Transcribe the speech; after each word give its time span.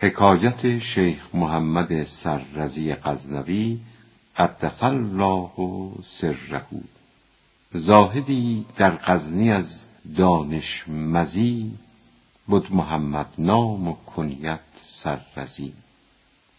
حکایت 0.00 0.78
شیخ 0.78 1.28
محمد 1.34 2.04
سررزی 2.04 2.94
غزنوی 2.94 3.78
قدس 4.36 4.82
الله 4.82 5.50
سره 6.18 6.62
زاهدی 7.74 8.66
در 8.76 8.96
غزنی 8.96 9.52
از 9.52 9.86
دانش 10.16 10.88
مزی 10.88 11.72
بود 12.46 12.72
محمد 12.72 13.26
نام 13.38 13.88
و 13.88 13.92
کنیت 13.92 14.60
سررزی 14.86 15.72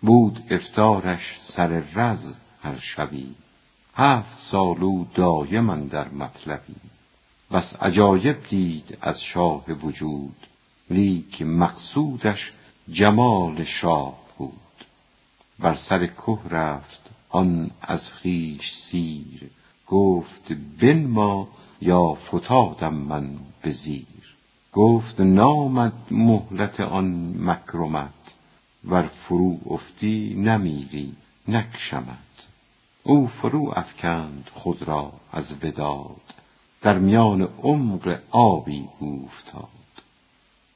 بود 0.01 0.43
افطارش 0.49 1.37
سر 1.41 1.67
رز 1.67 2.35
هر 2.61 2.77
شبی 2.77 3.35
هفت 3.95 4.39
سالو 4.39 5.05
دایما 5.15 5.75
در 5.75 6.07
مطلبی. 6.09 6.75
بس 7.51 7.75
عجایب 7.75 8.37
دید 8.49 8.97
از 9.01 9.23
شاه 9.23 9.71
وجود 9.71 10.35
لیک 10.89 11.41
مقصودش 11.41 12.53
جمال 12.91 13.63
شاه 13.63 14.17
بود. 14.37 14.85
بر 15.59 15.73
سر 15.73 16.05
که 16.05 16.37
رفت 16.49 17.09
آن 17.29 17.71
از 17.81 18.11
خویش 18.11 18.71
سیر. 18.71 19.49
گفت 19.87 20.51
بنما 20.79 21.47
یا 21.81 22.13
فتادم 22.13 22.93
من 22.93 23.29
به 23.61 23.71
زیر. 23.71 24.35
گفت 24.73 25.21
نامد 25.21 25.93
مهلت 26.11 26.79
آن 26.79 27.35
مکرمت. 27.39 28.09
ور 28.85 29.07
فرو 29.07 29.57
افتی 29.69 30.35
نمیری 30.37 31.15
نکشمت. 31.47 32.17
او 33.03 33.27
فرو 33.27 33.73
افکند 33.75 34.49
خود 34.53 34.83
را 34.83 35.11
از 35.31 35.55
وداد. 35.63 36.21
در 36.81 36.97
میان 36.97 37.41
عمق 37.41 38.19
آبی 38.31 38.89
اوفتاد. 38.99 39.67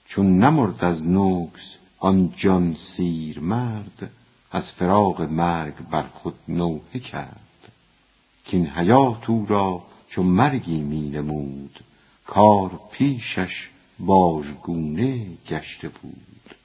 چون 0.06 0.40
نمرد 0.40 0.84
از 0.84 1.08
نوکس 1.08 1.78
آن 2.04 2.34
جان 2.36 2.76
سیر 2.76 3.40
مرد 3.40 4.12
از 4.52 4.72
فراق 4.72 5.22
مرگ 5.22 5.74
بر 5.92 6.04
خود 6.04 6.36
نوحه 6.48 7.00
کرد. 7.00 7.72
کین 8.46 8.68
حیات 8.68 9.30
او 9.30 9.46
را 9.46 9.84
چو 10.08 10.24
مرگی 10.24 10.82
می 10.82 11.10
نمود 11.10 11.80
کار 12.26 12.80
پیشش 12.92 13.70
باژگونه 14.00 15.26
گشته 15.48 15.90
بود. 15.90 16.56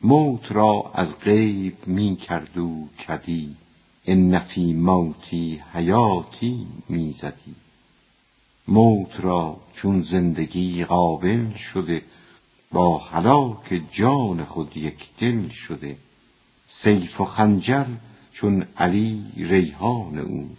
موت 0.00 0.52
را 0.52 0.90
از 0.94 1.20
غیب 1.20 1.86
می 1.86 2.16
کرد 2.16 2.58
کدی 3.08 3.56
ان 4.06 4.38
فی 4.38 4.72
موتی 4.72 5.62
حیاتی 5.72 6.66
می 6.88 7.12
زدی. 7.12 7.54
موت 8.68 9.20
را 9.20 9.56
چون 9.74 10.02
زندگی 10.02 10.84
قابل 10.84 11.54
شده 11.54 12.02
با 12.76 12.98
هلاک 12.98 13.82
جان 13.90 14.44
خود 14.44 14.76
یکدل 14.76 15.48
شده 15.48 15.96
سیف 16.66 17.20
و 17.20 17.24
خنجر 17.24 17.86
چون 18.32 18.66
علی 18.76 19.24
ریحان 19.36 20.18
او 20.18 20.56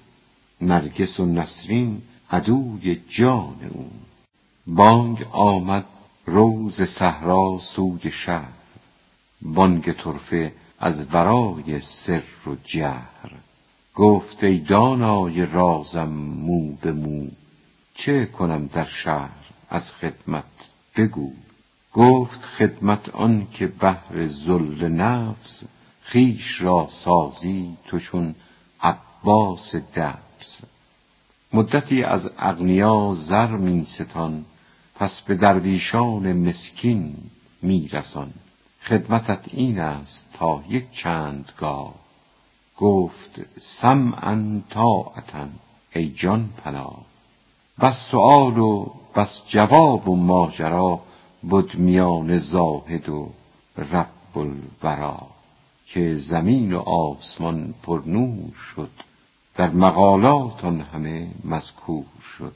نرگس 0.62 1.20
و 1.20 1.26
نسرین 1.26 2.02
عدوی 2.32 3.02
جان 3.08 3.70
او. 3.70 3.92
بانگ 4.68 5.26
آمد 5.32 5.86
رو 6.26 6.70
ز 6.70 6.82
صحرا 6.82 7.60
سوی 7.62 8.12
شهر 8.12 8.54
بانگ 9.42 9.92
طرفه 9.92 10.54
از 10.80 11.08
ورای 11.14 11.82
سر 11.82 12.24
و 12.48 12.56
جهر. 12.64 13.32
گفت 13.96 14.44
ای 14.44 14.60
دانای 14.60 15.46
رازم 15.46 16.10
مو 16.10 16.72
به 16.72 16.92
مو 16.92 17.28
چه 17.94 18.26
کنم 18.26 18.68
در 18.68 18.86
شهر 18.86 19.46
از 19.70 19.94
خدمت 19.94 20.44
بگو. 20.96 21.34
گفت 21.94 22.42
خدمت 22.42 23.10
آن 23.10 23.48
که 23.52 23.68
بهر 23.68 24.28
ذل 24.28 24.88
نفس 24.88 25.64
خویش 26.12 26.62
را 26.62 26.88
سازی 26.92 27.78
تو 27.86 28.00
چون 28.00 28.36
عباس 28.82 29.76
دبس. 29.76 30.62
مدتی 31.54 32.04
از 32.04 32.30
اغنیا 32.38 33.14
زر 33.18 33.48
می 33.48 33.86
ستان 33.86 34.46
پس 34.96 35.22
به 35.22 35.36
درویشان 35.36 36.34
مسکین 36.34 37.16
می 37.62 37.88
رسان. 37.88 38.34
خدمتت 38.82 39.40
این 39.54 39.80
است 39.80 40.26
تا 40.34 40.64
یک 40.70 40.92
چند 40.92 41.52
گاه 41.58 41.94
گفت 42.78 43.42
سمعا 43.62 44.62
طاعة 44.70 45.48
ای 45.96 46.10
جان 46.10 46.50
پناه. 46.64 47.06
بس 47.82 48.10
سؤال 48.10 48.58
و 48.58 48.86
بس 49.16 49.44
جواب 49.48 50.10
و 50.10 50.16
ماجرا 50.16 51.00
بد 51.44 51.76
میان 51.76 52.38
زاهد 52.38 53.10
و 53.10 53.30
رب 53.78 54.08
الورا 54.36 55.28
که 55.86 56.18
زمین 56.18 56.74
و 56.74 56.80
آسمان 56.80 57.74
پرنور 57.84 58.54
شد 58.54 58.90
در 59.56 59.70
مقالات 59.70 60.66
آن 60.66 60.82
همه 60.82 61.28
مذکور 61.44 62.06
شد. 62.38 62.56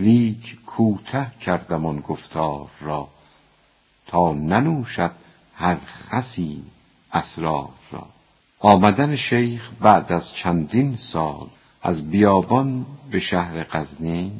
لیک 0.00 0.56
کوته 0.66 1.30
کردم 1.40 1.86
آن 1.86 2.00
گفتار 2.00 2.70
را 2.80 3.08
تا 4.06 4.32
ننوشد 4.32 5.10
هر 5.54 5.76
خسی 5.86 6.62
اسرار 7.12 7.70
را. 7.92 8.06
آمدن 8.58 9.16
شیخ 9.16 9.70
بعد 9.80 10.12
از 10.12 10.32
چندین 10.32 10.96
سال 10.96 11.46
از 11.82 12.10
بیابان 12.10 12.86
به 13.10 13.18
شهر 13.18 13.64
غزنین 13.64 14.32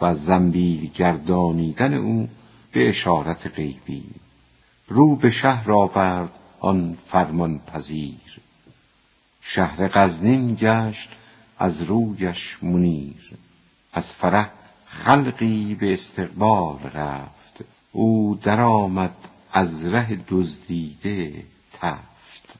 و 0.00 0.14
زنبیل 0.14 0.90
گردانیدن 0.94 1.94
او 1.94 2.28
به 2.78 2.88
اشارت 2.88 3.46
غیبی. 3.46 4.04
رو 4.88 5.16
به 5.16 5.30
شهر 5.30 5.72
آورد 5.72 6.30
آن 6.60 6.98
فرمان 7.08 7.58
پذیر. 7.58 8.40
شهر 9.42 9.88
غزنین 9.88 10.54
گشت 10.60 11.08
از 11.58 11.82
رویش 11.82 12.58
منیر. 12.62 13.30
از 13.92 14.12
فرح 14.12 14.50
خلقی 14.86 15.74
به 15.74 15.92
استقبال 15.92 16.78
رفت. 16.94 17.64
او 17.92 18.38
درآمد 18.42 19.16
از 19.52 19.84
ره 19.84 20.18
دزدیده 20.28 21.44
تفت. 21.80 22.58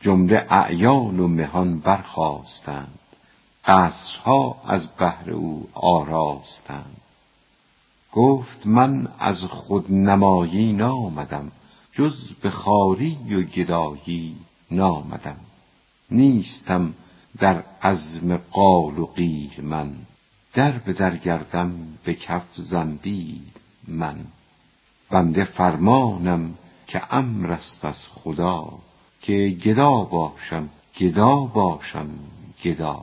جمله 0.00 0.46
اعیان 0.50 1.20
و 1.20 1.28
مهان 1.28 1.78
برخاستند. 1.78 2.98
قصرها 3.64 4.62
از 4.66 4.88
بهر 4.88 5.30
او 5.30 5.68
آراستند. 5.72 7.03
گفت 8.14 8.66
من 8.66 9.08
از 9.18 9.44
خودنمایی 9.44 10.72
نامدم 10.72 11.52
جز 11.92 12.32
به 12.42 12.50
خواری 12.50 13.18
و 13.30 13.42
گدایی 13.42 14.36
نامدم. 14.70 15.36
نیستم 16.10 16.94
در 17.38 17.64
عزم 17.82 18.36
قال 18.36 18.98
و 18.98 19.06
قیل 19.06 19.50
من 19.62 19.94
در 20.52 20.72
به 20.72 20.92
در 20.92 21.16
گردم 21.16 21.72
به 22.04 22.14
کف 22.14 22.42
زنبیل 22.56 23.42
من. 23.88 24.16
بنده 25.10 25.44
فرمانم 25.44 26.54
که 26.86 27.14
امر 27.14 27.52
است 27.52 27.84
از 27.84 28.06
خدا 28.08 28.68
که 29.20 29.56
گدا 29.64 30.04
باشم 30.04 30.68
گدا 30.98 31.36
باشم 31.36 32.08
گدا. 32.64 33.02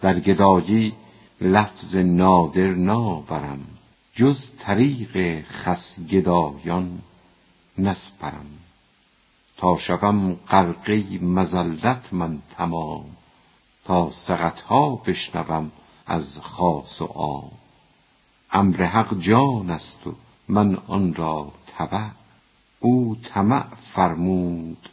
در 0.00 0.20
گدایی 0.20 0.92
لفظ 1.40 1.96
نادر 1.96 2.66
ناورم. 2.66 3.60
جز 4.14 4.48
طریق 4.58 5.44
خس 5.46 6.00
گدایان 6.00 6.98
نسپرم. 7.78 8.46
تا 9.56 9.76
شوم 9.76 10.32
غرقه 10.32 11.18
مذلت 11.18 12.12
من 12.12 12.42
تمام 12.56 13.04
تا 13.84 14.10
سقطها 14.10 14.96
بشنوم 14.96 15.70
از 16.06 16.38
خاص 16.38 17.02
و 17.02 17.04
عام. 17.04 17.50
امر 18.52 18.82
حق 18.82 19.18
جان 19.18 19.70
است 19.70 20.06
و 20.06 20.14
من 20.48 20.78
آن 20.86 21.14
را 21.14 21.52
تبع. 21.78 22.08
او 22.80 23.16
طمع 23.24 23.66
فرمود 23.94 24.88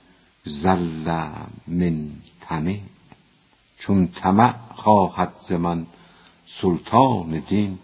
ظل 0.50 1.28
من 1.68 2.12
طمع 2.42 2.80
چون 3.80 4.08
طمع 4.08 4.56
خواهد 4.76 5.34
ز 5.48 5.52
من 5.52 5.86
سلطان 6.48 7.40
دین 7.40 7.80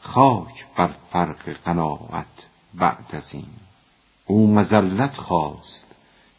خاک 0.00 0.66
بر 0.76 0.90
فرق 1.12 1.48
قناعت 1.64 2.26
بعد 2.74 3.04
از 3.12 3.34
این. 3.34 3.46
او 4.26 4.54
مذلت 4.54 5.16
خواست 5.16 5.86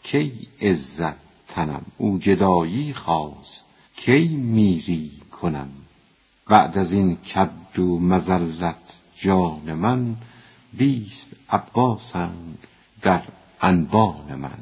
کی 0.03 0.47
عزت 0.61 1.15
تنم؟ 1.47 1.85
او 1.97 2.19
گدایی 2.19 2.93
خواست 2.93 3.65
کی 3.95 4.27
میری 4.27 5.11
کنم؟ 5.41 5.69
بعد 6.47 6.77
از 6.77 6.91
این 6.91 7.15
کد 7.15 7.79
و 7.79 7.99
مذلت 7.99 8.93
جان 9.15 9.73
من 9.73 10.15
بیست 10.73 11.31
عباسند 11.49 12.67
در 13.01 13.21
انبان 13.61 14.35
من. 14.35 14.59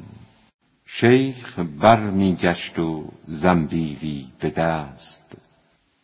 شیخ 0.86 1.58
بر 1.58 2.10
می 2.10 2.34
گشت 2.34 2.78
و 2.78 3.04
زنبیلی 3.28 4.32
به 4.38 4.50
دست. 4.50 5.24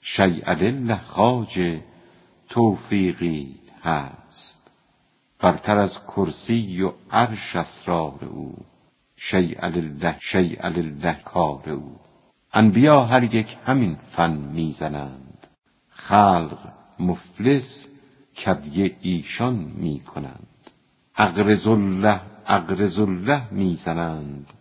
شیء 0.01 0.55
لله 0.55 1.01
خواجه 1.05 1.83
توفیقیت 2.49 3.71
هست. 3.83 4.59
برتر 5.39 5.79
از 5.79 5.99
کرسی 6.07 6.83
و 6.83 6.93
عرش 7.11 7.57
اسرار 7.57 8.25
او. 8.25 8.55
شیء 9.17 9.67
لله 9.67 10.17
شیء 10.19 10.67
لله 10.67 11.21
کار 11.25 11.71
او. 11.71 11.97
انبیا 12.53 13.05
هر 13.05 13.35
یک 13.35 13.57
همین 13.65 13.97
فن 14.11 14.33
می‌زنند. 14.33 15.47
خلق 15.89 16.59
مفلس 16.99 17.89
کدیه 18.45 18.97
ایشان 19.01 19.55
می‌کنند. 19.55 20.71
اقرض 21.17 21.67
الله 21.67 22.21
اقرض 22.47 22.99
الله 22.99 23.43
می‌زنند. 23.51 24.53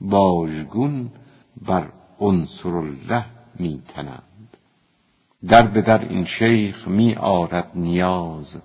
باژگون 0.00 1.10
بر 1.56 1.92
عنصر 2.20 2.76
الله 2.76 3.24
میتنند. 3.58 4.25
در 5.48 5.66
به 5.66 5.82
در 5.82 6.08
این 6.08 6.24
شیخ 6.24 6.88
می 6.88 7.14
آرد 7.14 7.70
نیاز 7.74 8.56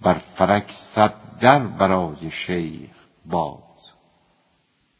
بر 0.00 0.14
فرک 0.14 0.72
صد 0.72 1.14
در 1.40 1.66
برای 1.66 2.30
شیخ 2.30 2.90
باز. 3.26 3.92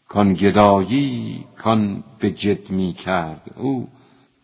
کان 0.09 0.35
گدایی 0.35 1.45
کان 1.57 2.05
به 2.19 2.31
جد 2.31 2.71
می 2.71 2.93
کرد 2.93 3.51
او 3.57 3.89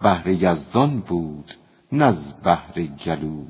بهر 0.00 0.29
یزدان 0.29 1.00
بود 1.00 1.55
نز 1.93 2.33
بهر 2.33 2.83
گلو. 2.83 3.44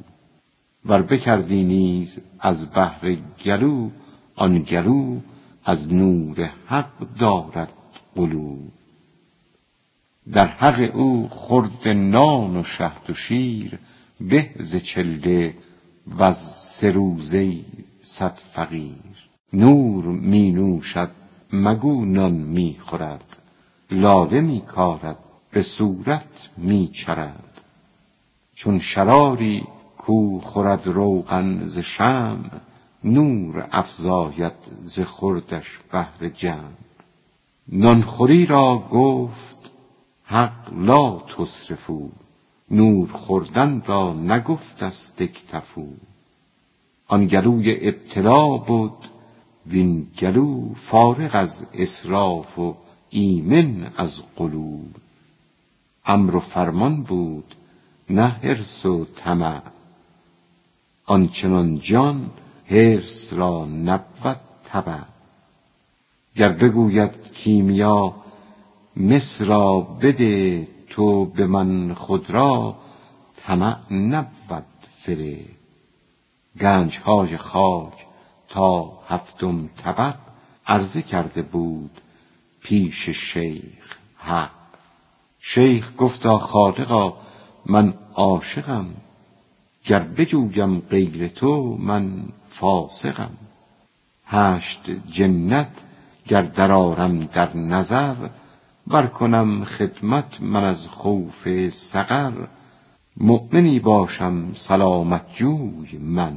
ور 0.84 1.02
بکردی 1.02 1.62
نیز 1.62 2.20
از 2.40 2.70
بهر 2.70 3.16
گلو 3.44 3.90
آن 4.36 4.58
گلو 4.58 5.20
از 5.64 5.92
نور 5.92 6.50
حق 6.66 6.98
دارد 7.18 7.72
قلو 8.14 8.56
در 10.32 10.46
حق 10.46 10.90
او 10.96 11.28
خرد 11.28 11.88
نان 11.88 12.56
و 12.56 12.62
شهد 12.62 13.10
و 13.10 13.14
شیر 13.14 13.78
به 14.20 14.50
ز 14.58 14.76
چله 14.76 15.54
وز 16.18 16.36
سه 16.36 16.90
روزه 16.90 17.54
صد 18.02 18.38
فقیر. 18.52 19.28
نور 19.52 20.04
می 20.04 20.50
نوشد 20.50 21.10
مگو 21.52 22.04
نان 22.04 22.32
می 22.32 22.76
خورد 22.80 23.36
لاله 23.90 24.40
می 24.40 24.60
کارد 24.60 25.18
به 25.50 25.62
صورت 25.62 26.48
می 26.56 26.90
چرد. 26.92 27.62
چون 28.54 28.78
شراری 28.78 29.64
کو 29.98 30.40
خورد 30.40 30.86
روغن 30.86 31.66
ز 31.66 31.78
شمع 31.78 32.50
نور 33.04 33.68
افزاید 33.72 34.52
ز 34.84 35.00
خوردش 35.00 35.78
بهر 35.92 36.28
جمع. 36.34 36.76
نانخوری 37.68 38.46
را 38.46 38.88
گفت 38.90 39.55
حق 40.26 40.72
لا 40.72 41.18
تسرفوا 41.18 42.08
نور 42.70 43.08
خوردن 43.12 43.82
را 43.86 44.12
نگفته 44.12 44.92
اکتفوا 45.18 45.84
آن 47.08 47.26
گلوی 47.26 47.88
ابتلا 47.88 48.58
بد 48.58 49.08
وین 49.66 50.06
گلو 50.18 50.74
فارغ 50.74 51.30
از 51.34 51.66
اسراف 51.74 52.58
و 52.58 52.76
ایمن 53.10 53.92
از 53.96 54.22
غلو 54.36 54.78
امر 56.06 56.36
و 56.36 56.40
فرمان 56.40 57.02
بود 57.02 57.54
نه 58.10 58.26
حرص 58.26 58.86
و 58.86 59.04
طمع. 59.04 59.62
آنچنان 61.04 61.78
جان 61.78 62.30
حرص 62.64 63.32
را 63.32 63.66
نبود 63.66 64.40
تبع 64.64 65.00
گر 66.36 66.52
بگوید 66.52 67.32
کیمیا 67.32 68.14
مس 68.96 69.42
را 69.42 69.80
بده 69.80 70.68
تو 70.90 71.24
به 71.24 71.46
من 71.46 71.94
خود 71.94 72.30
را 72.30 72.76
طمع 73.36 73.92
نبود 73.92 74.64
فره 74.94 75.44
گنج 76.60 76.98
های 76.98 77.36
خاک 77.36 78.06
تا 78.48 78.98
هفتم 79.08 79.68
طبق 79.68 80.14
عرضه 80.66 81.02
کرده 81.02 81.42
بود 81.42 82.00
پیش 82.62 83.08
شیخ 83.08 83.98
حق. 84.16 84.50
شیخ 85.40 85.92
گفتا 85.98 86.38
خالقا 86.38 87.16
من 87.66 87.94
عاشقم. 88.14 88.86
گر 89.84 90.00
بجویم 90.00 90.80
غیر 90.80 91.28
تو 91.28 91.76
من 91.80 92.22
فاسقم. 92.48 93.30
هشت 94.26 94.90
جنت 95.10 95.82
گر 96.28 96.42
درآرم 96.42 97.20
در 97.20 97.56
نظر 97.56 98.14
ور 98.88 99.06
کنم 99.06 99.64
خدمت 99.64 100.40
من 100.40 100.64
از 100.64 100.88
خوف 100.88 101.68
سقر. 101.68 102.32
مؤمنی 103.16 103.80
باشم 103.80 104.52
سلامت 104.54 105.26
جوی 105.34 105.98
من. 105.98 106.36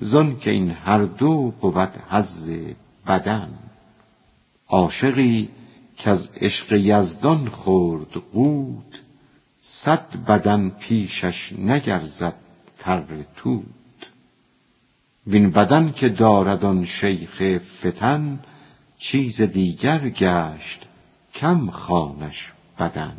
زانک 0.00 0.42
این 0.46 0.70
هر 0.70 1.02
دو 1.02 1.52
بود 1.60 1.92
حظ 2.10 2.50
بدن. 3.06 3.48
عاشقی 4.68 5.48
کز 5.96 6.28
عشق 6.40 6.72
یزدان 6.72 7.48
خورد 7.48 8.12
قوت 8.32 9.00
صد 9.62 10.16
بدن 10.28 10.68
پیشش 10.68 11.52
نگرزد 11.52 12.34
تر 12.78 13.04
توت. 13.36 13.62
وین 15.26 15.50
بدن 15.50 15.92
که 15.92 16.08
دارد 16.08 16.64
آن 16.64 16.84
شیخ 16.84 17.58
فتن 17.58 18.38
چیز 18.98 19.42
دیگر 19.42 20.08
گشت 20.08 20.86
کم 21.36 21.70
خوانش 21.70 22.52
بدن. 22.78 23.16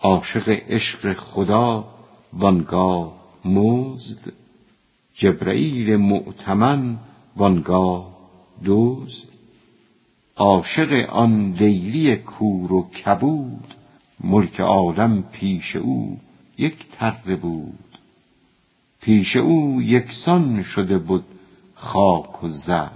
عاشق 0.00 0.48
عشق 0.48 1.12
خدا 1.12 1.84
وانگاه 2.32 3.12
مزد 3.44 4.32
جبرییل 5.14 5.96
مؤتمن 5.96 6.98
وانگاه 7.36 8.16
دزد. 8.64 9.28
عاشق 10.36 11.08
آن 11.10 11.52
لیلی 11.52 12.16
کور 12.16 12.72
و 12.72 12.90
کبود 12.90 13.74
ملک 14.20 14.60
عالم 14.60 15.22
پیش 15.22 15.76
او 15.76 16.20
یک 16.58 16.88
تره 16.88 17.36
بود. 17.36 17.98
پیش 19.00 19.36
او 19.36 19.82
یکسان 19.82 20.62
شده 20.62 20.98
بد 20.98 21.24
خاک 21.74 22.44
و 22.44 22.50
زر. 22.50 22.90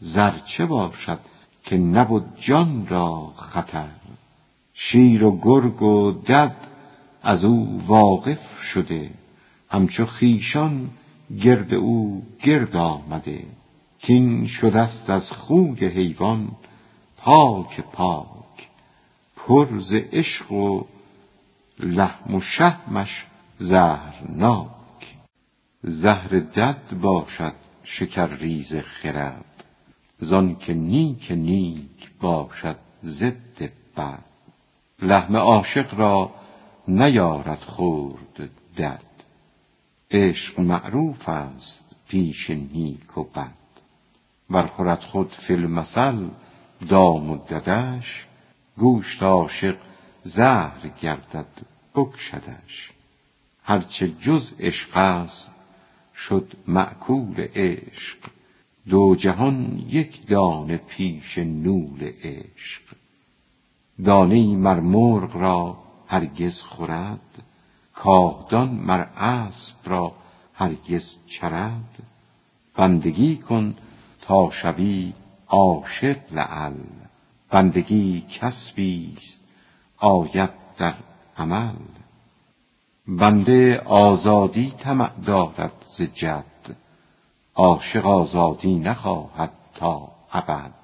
زر 0.00 0.38
چه 0.38 0.66
باشد؟ 0.66 1.33
که 1.64 1.78
نبد 1.78 2.24
جان 2.40 2.86
را 2.86 3.32
خطر. 3.36 3.90
شیر 4.74 5.24
و 5.24 5.38
گرگ 5.42 5.82
و 5.82 6.12
دد 6.12 6.56
از 7.22 7.44
او 7.44 7.80
واقف 7.86 8.62
شده. 8.62 9.10
همچو 9.70 10.06
خویشان 10.06 10.90
گرد 11.40 11.74
او 11.74 12.26
گرد 12.42 12.76
آمده. 12.76 13.46
کین 13.98 14.46
شدست 14.46 15.10
از 15.10 15.30
خوی 15.30 15.86
حیوان 15.86 16.48
پاک 17.16 17.80
پاک. 17.80 18.68
پر 19.36 19.78
ز 19.78 19.94
عشق 19.94 20.52
و 20.52 20.84
لحم 21.78 22.34
و 22.34 22.40
شحمش 22.40 23.26
زهرناک. 23.58 24.68
زهر 25.82 26.28
دد 26.28 26.98
باشد 27.00 27.54
شکرریز 27.84 28.74
خرد. 28.74 29.53
زانک 30.24 30.70
نیک 30.70 31.32
نیک 31.32 32.10
باشد 32.20 32.76
ضد 33.04 33.70
بد. 33.96 34.24
لحم 35.02 35.36
عاشق 35.36 35.94
را 35.94 36.30
نیارد 36.88 37.58
خورد 37.58 38.50
دد. 38.78 39.14
عشق 40.10 40.60
معروف 40.60 41.28
است 41.28 41.84
پیش 42.08 42.50
نیک 42.50 43.18
و 43.18 43.24
بد. 43.24 43.50
ور 44.50 44.66
خورد 44.66 45.00
خود 45.00 45.32
فی 45.32 45.54
المثل 45.54 46.28
دام 46.88 47.30
و 47.30 47.36
ددش. 47.36 48.26
گوشت 48.78 49.22
عاشق 49.22 49.76
زهر 50.22 50.88
گردد 51.00 51.46
بکشدش. 51.94 52.92
هرچه 53.62 54.08
جز 54.08 54.52
عشق 54.60 54.96
است 54.96 55.54
شد 56.14 56.52
مأکول 56.66 57.48
عشق. 57.54 58.18
دو 58.88 59.14
جهان 59.14 59.84
یک 59.88 60.26
دانه 60.26 60.76
پیش 60.76 61.38
نول 61.38 62.12
عشق. 62.22 62.82
دانه 64.04 64.56
مر 64.56 64.80
مرغ 64.80 65.36
را 65.36 65.78
هرگز 66.08 66.60
خورد 66.60 67.42
کاهدان 67.94 68.68
مر 68.68 69.06
اسب 69.16 69.76
را 69.84 70.12
هرگز 70.54 71.16
چرد. 71.26 72.02
بندگی 72.76 73.36
کن 73.36 73.74
تا 74.20 74.50
شوی 74.50 75.12
عاشق 75.48 76.32
لعل. 76.32 76.74
بندگی 77.50 78.20
کسبی 78.20 79.14
است 79.16 79.40
آید 79.96 80.50
در 80.78 80.94
عمل. 81.36 81.74
بنده 83.08 83.78
آزادی 83.78 84.72
طمع 84.78 85.10
دارد 85.26 85.72
ز 85.88 86.02
جد. 86.02 86.53
عاشق 87.54 88.06
آزادی 88.06 88.74
نخواهد 88.74 89.50
تا 89.74 90.08
ابد. 90.32 90.74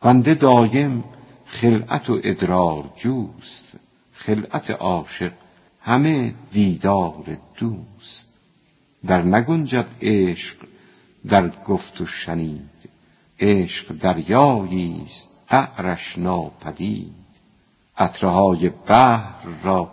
بنده 0.00 0.34
دایم 0.34 1.04
خلعت 1.46 2.10
و 2.10 2.20
ادرار 2.24 2.90
جوست. 2.96 3.64
خلعت 4.12 4.70
عاشق 4.70 5.32
همه 5.80 6.34
دیدار 6.52 7.38
دوست. 7.56 8.28
در 9.06 9.22
نگنجد 9.22 9.86
عشق 10.02 10.56
در 11.28 11.48
گفت 11.48 12.00
و 12.00 12.06
شنید. 12.06 12.90
عشق 13.40 13.92
دریایی 13.92 15.02
است 15.06 15.30
قعرش 15.48 16.18
ناپدید. 16.18 17.14
قطرههای 17.98 18.68
بحر 18.68 19.48
را 19.62 19.90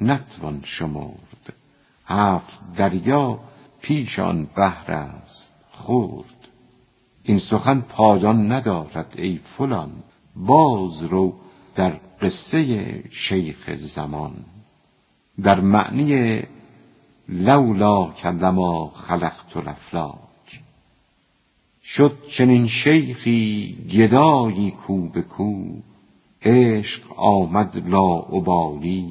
نتوان 0.00 0.60
شمرد. 0.64 1.52
هفت 2.06 2.58
دریا 2.76 3.40
پیش 3.86 4.18
آن 4.18 4.46
بحر 4.56 4.92
است 4.92 5.54
خورد 5.70 6.48
این 7.22 7.38
سخن 7.38 7.80
پادان 7.80 8.52
ندارد 8.52 9.14
ای 9.18 9.40
فلان. 9.58 9.90
باز 10.36 11.02
رو 11.02 11.34
در 11.74 11.92
قصه 12.22 13.04
شیخ 13.10 13.70
زمان. 13.76 14.32
در 15.42 15.60
معنی 15.60 16.42
لولا 17.28 18.04
کلما 18.04 18.88
خلقت 18.88 19.56
الافلاک. 19.56 20.60
شد 21.82 22.16
چنین 22.30 22.66
شیخی 22.66 23.76
گدایی 23.92 24.70
کو 24.70 25.08
به 25.08 25.22
کو. 25.22 25.64
عشق 26.42 27.02
آمد 27.16 27.88
لا 27.88 28.14
ابالی 28.18 29.10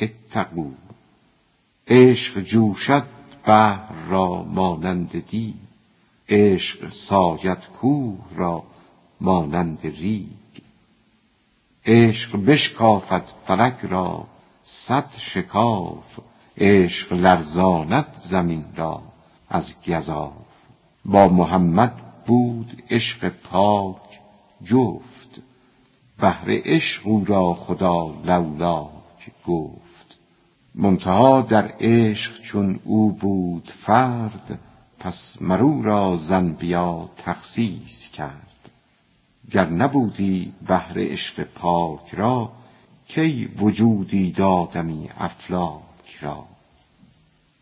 اتقو 0.00 0.70
عشق 1.88 2.40
جوشد 2.40 3.15
بحر 3.46 3.92
را 4.08 4.42
مانند 4.42 5.26
دی 5.26 5.54
عشق 6.28 6.88
ساید 6.88 7.58
کوه 7.80 8.18
را 8.34 8.62
مانند 9.20 9.80
ریگ. 9.82 10.62
عشق 11.86 12.36
بشکافد 12.36 13.22
فلک 13.46 13.78
را 13.82 14.26
صد 14.62 15.10
شکاف 15.18 16.18
عشق 16.58 17.12
لرزاند 17.12 18.16
زمین 18.22 18.64
را 18.76 19.02
از 19.48 19.74
گزاف. 19.86 20.32
با 21.04 21.28
محمد 21.28 22.24
بود 22.26 22.82
عشق 22.90 23.28
پاک 23.28 24.20
جفت 24.64 25.40
بهر 26.20 26.44
عشق 26.48 27.06
او 27.06 27.24
را 27.24 27.54
خدا 27.54 28.14
لولاک 28.24 29.30
گفت. 29.46 29.85
منتها 30.78 31.40
در 31.40 31.72
عشق 31.80 32.40
چون 32.40 32.80
او 32.84 33.12
بود 33.12 33.72
فرد 33.78 34.58
پس 34.98 35.36
مرو 35.40 35.82
را 35.82 36.16
زنبیا 36.16 37.10
تخصیص 37.16 38.08
کرد. 38.08 38.70
گر 39.50 39.66
نبودی 39.66 40.52
بهر 40.66 40.92
عشق 40.96 41.42
پاک 41.42 42.14
را 42.14 42.52
کی 43.08 43.44
وجودی 43.58 44.32
دادمی 44.32 45.08
افلاک 45.18 46.16
را؟ 46.20 46.44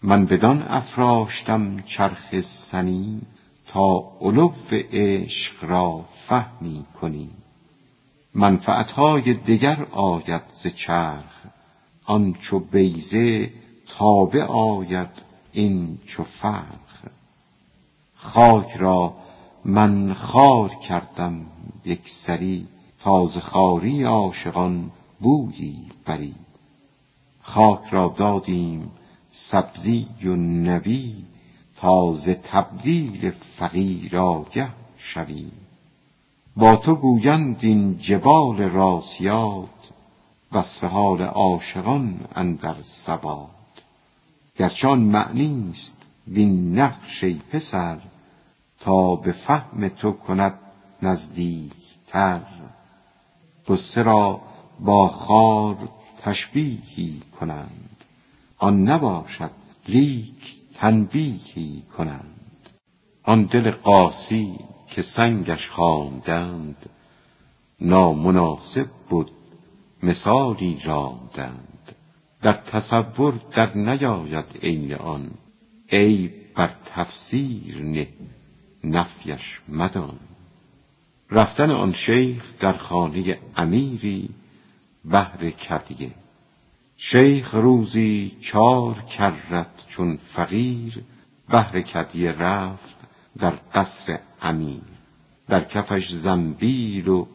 من 0.03 0.27
بدان 0.27 0.63
افراشتم 0.63 1.81
چرخ 1.87 2.41
سنی 2.41 3.21
تا 3.67 4.13
علو 4.21 4.53
عشق 4.71 5.65
را 5.65 6.05
فهمی 6.27 6.85
کنی. 7.01 7.31
منفعتهای 8.35 9.35
دگر 9.35 9.87
آید 9.93 10.43
ز 10.53 10.67
چرخ 10.67 11.45
آن 12.05 12.33
چو 12.33 12.59
بیضه 12.59 13.51
تابع 13.89 14.43
آید 14.43 15.09
این 15.53 15.99
چو 16.07 16.25
فرخ 16.25 17.05
خاک 18.17 18.73
را 18.77 19.15
من 19.65 20.15
خار 20.15 20.69
کردم 20.69 21.47
یک 21.85 22.11
سری 22.11 22.67
تا 23.01 23.27
ز 23.27 23.39
خواری 23.39 24.03
عاشقان 24.03 24.91
بویی 25.21 25.87
بری 26.05 26.35
خاک 27.43 27.81
را 27.91 28.15
دادیم 28.19 28.91
سبزی 29.31 30.07
و 30.25 30.29
نوی 30.37 31.15
تا 31.77 32.13
ز 32.13 32.29
تبدیل 32.29 33.31
فقیر 33.31 34.17
آگه 34.17 34.69
شوی. 34.99 35.47
با 36.57 36.77
تو 36.77 36.95
گویند 36.95 37.57
این 37.61 37.99
جبال 37.99 38.57
راسیات 38.57 39.69
وصف 40.55 40.85
حال 40.85 41.23
عاشقان 41.23 42.21
اندر 42.35 42.75
ثبات 42.83 43.49
گرچه 44.57 44.89
آن 44.89 45.01
معنی 45.01 45.71
است 45.71 45.97
وین 46.29 46.79
نقش 46.79 47.25
ای 47.25 47.41
پسر 47.53 47.99
تا 48.81 49.17
به 49.17 49.33
فهم 49.33 49.89
تو 49.89 50.13
کند 50.13 50.59
نزدیکتر. 51.03 52.41
غصه 53.69 54.03
را 54.03 54.41
با 54.81 55.09
خار 55.09 55.77
تشبیهی 56.23 57.23
کنند 57.41 57.97
آن 58.59 58.83
نباشد 58.83 59.51
لیک 59.89 60.55
تنبیهی 60.75 61.83
کنند. 61.97 62.31
آن 63.23 63.43
دل 63.43 63.71
قاسی 63.71 64.59
که 64.91 65.03
سنگش 65.03 65.71
خواندند 65.71 66.77
نامناسب 67.81 68.87
بود 69.09 69.31
مثالی 70.05 70.79
راندند 70.85 71.95
در 72.43 72.53
تصور 72.53 73.35
در 73.53 73.77
نیاید 73.77 74.45
عین 74.63 74.95
آن. 74.95 75.31
ای 75.89 76.31
بر 76.55 76.71
تفسیر 76.85 77.83
نه 77.83 78.09
نفیش 78.85 79.61
مدان. 79.69 80.19
رفتن 81.31 81.71
آن 81.71 81.93
شیخ 81.93 82.59
در 82.61 82.73
خانه 82.73 83.39
امیری 83.57 84.31
بهر 85.05 85.51
کدیه. 85.51 86.11
شیخ 86.97 87.55
روزی 87.55 88.37
چار 88.41 88.95
کرت 88.95 89.87
چون 89.89 90.17
فقیر 90.17 91.03
بهر 91.49 91.81
کدیه 91.81 92.33
رفت 92.33 92.97
در 93.39 93.53
قصر 93.75 94.19
امیر. 94.43 94.83
در 95.49 95.65
کفش 95.65 96.13
زنبیل 96.13 97.09
و 97.09 97.27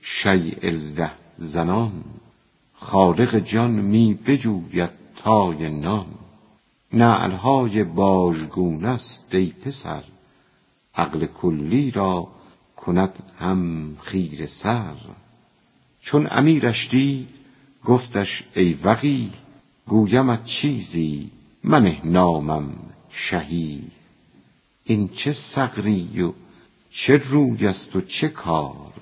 شیء 0.00 0.58
الله. 0.62 1.19
زنان 1.40 2.04
خالق 2.72 3.38
جان 3.38 3.70
می 3.70 4.14
بجوید 4.14 4.90
تای 5.16 5.68
نان. 5.68 6.06
نعلهای 6.92 7.84
باژگونه 7.84 8.88
است 8.88 9.34
ای 9.34 9.46
پسر 9.46 10.02
عقل 10.94 11.26
کلی 11.26 11.90
را 11.90 12.28
کند 12.76 13.12
هم 13.38 13.96
خیره 14.00 14.46
سر. 14.46 14.94
چون 16.00 16.28
امیرش 16.30 16.88
دید 16.88 17.28
گفتش 17.84 18.44
ای 18.54 18.78
وقی 18.84 19.30
گویمت 19.86 20.44
چیزی 20.44 21.30
منه 21.64 22.00
نامم 22.04 22.70
شهی. 23.10 23.82
این 24.84 25.08
چه 25.08 25.32
ثغری 25.32 26.22
و 26.22 26.32
چه 26.90 27.16
روی 27.16 27.66
است 27.66 27.96
و 27.96 28.00
چه 28.00 28.28
کار 28.28 28.92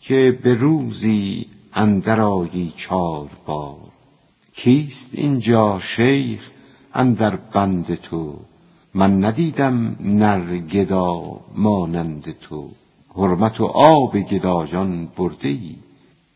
که 0.00 0.38
به 0.42 0.54
روزی 0.54 1.46
اندر 1.74 2.20
آیی 2.20 2.72
چار 2.76 3.28
بار 3.46 3.76
کیست 4.54 5.10
اینجا 5.12 5.78
شیخ 5.78 6.50
اندر 6.94 7.36
بند 7.36 7.94
تو؟ 7.94 8.38
من 8.94 9.24
ندیدم 9.24 9.96
نر 10.00 10.58
گدا 10.58 11.40
مانند 11.54 12.34
تو. 12.40 12.68
حرمت 13.16 13.60
و 13.60 13.64
آب 13.64 14.18
گدایان 14.18 15.08
برده 15.16 15.48
ای 15.48 15.76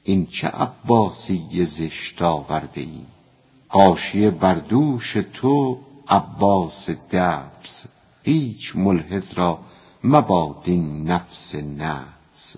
این 0.04 0.26
چه 0.26 0.48
عباسی 0.48 1.64
زشت 1.64 2.22
آورده 2.22 2.80
ای 2.80 3.00
غاشیه 3.70 4.30
بر 4.30 4.54
دوش 4.54 5.12
تو 5.12 5.78
عباس 6.08 6.90
دبس. 6.90 7.84
هیچ 8.22 8.76
ملحد 8.76 9.24
را 9.36 9.58
مباد 10.04 10.62
این 10.64 11.10
نفس 11.10 11.54
نحس 11.54 12.56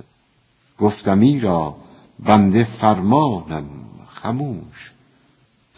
گفتم 0.78 1.20
ایرا 1.20 1.76
بنده 2.18 2.64
فرمانم 2.64 3.64
خموش. 4.08 4.92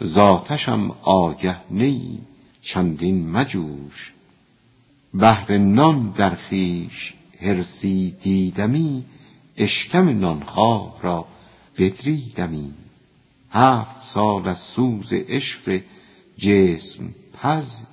ذاتشم 0.03 0.91
آگه 1.01 1.57
نی 1.71 2.19
چندین 2.61 3.29
مجوش. 3.29 4.13
بهر 5.13 5.57
نان 5.57 6.13
در 6.15 6.35
خویش 6.35 7.13
حرصی 7.39 8.15
دیدمی 8.21 9.03
اشکم 9.57 10.19
نانخواه 10.19 10.95
را 11.01 11.25
بدریدمی. 11.77 12.73
هفت 13.51 14.03
سال 14.03 14.47
از 14.47 14.59
سوز 14.59 15.13
عشق 15.13 15.81
جسم 16.37 17.09
پز 17.41 17.85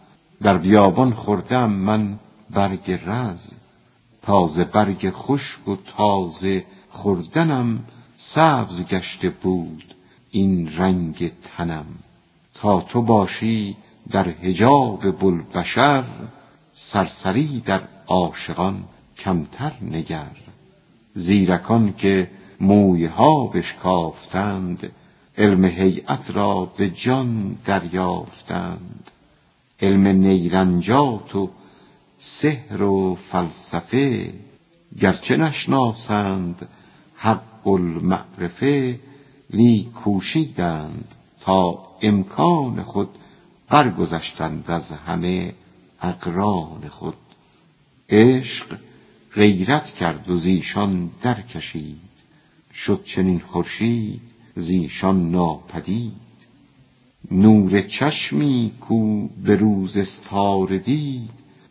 در 0.43 0.59
بیابان 0.59 1.15
خوردم 1.15 1.71
من 1.71 2.19
برگ 2.51 2.91
رز. 3.07 3.53
تازه 4.23 4.65
برگ 4.65 5.11
خشک 5.11 5.69
و 5.69 5.77
تازه 5.97 6.65
خوردنم 6.91 7.85
سبز 8.17 8.87
گشته 8.87 9.31
بود 9.31 9.95
این 10.31 10.77
رنگ 10.77 11.33
تنم. 11.43 11.87
تا 12.55 12.81
تو 12.81 13.03
باشی 13.03 13.77
در 14.11 14.29
حجاب 14.29 15.17
بوالبشر 15.17 16.05
سرسری 16.73 17.63
در 17.67 17.81
عاشقان 18.07 18.85
کمتر 19.19 19.73
نگر. 19.83 20.31
زیرکان 21.15 21.95
که 21.99 22.31
مویها 22.61 23.47
بشکافتند 23.47 24.93
علم 25.39 25.65
هیأت 25.65 26.31
را 26.31 26.65
به 26.65 26.91
جان 26.91 27.59
دریافتند. 27.65 29.11
علم 29.81 30.07
نیرنجات 30.07 31.37
و 31.37 31.51
سحر 32.19 32.83
و 32.83 33.15
فلسفه 33.15 34.33
گرچه 35.01 35.37
نشناسند 35.37 36.69
حق 37.17 37.56
المعرفه 37.69 39.01
لی 39.51 39.91
کوشیدند 39.95 41.15
تا 41.41 41.87
امکان 42.03 42.83
خود 42.83 43.09
برگذشتند 43.69 44.65
از 44.71 44.93
همه 44.93 45.55
اقران 46.03 46.89
خود. 46.89 47.15
عشق 48.11 48.79
غیرت 49.35 49.95
کرد 49.95 50.31
و 50.31 50.37
زیشان 50.37 51.11
درکشید. 51.23 52.01
شد 52.75 53.05
چنین 53.05 53.41
خورشید 53.41 54.21
زیشان 54.57 55.31
ناپدید. 55.31 56.13
نور 57.31 57.81
چشمی 57.81 58.73
کو 58.81 59.29
به 59.29 59.57
روز 59.57 59.97
استاره 59.97 60.79
دید 60.79 61.31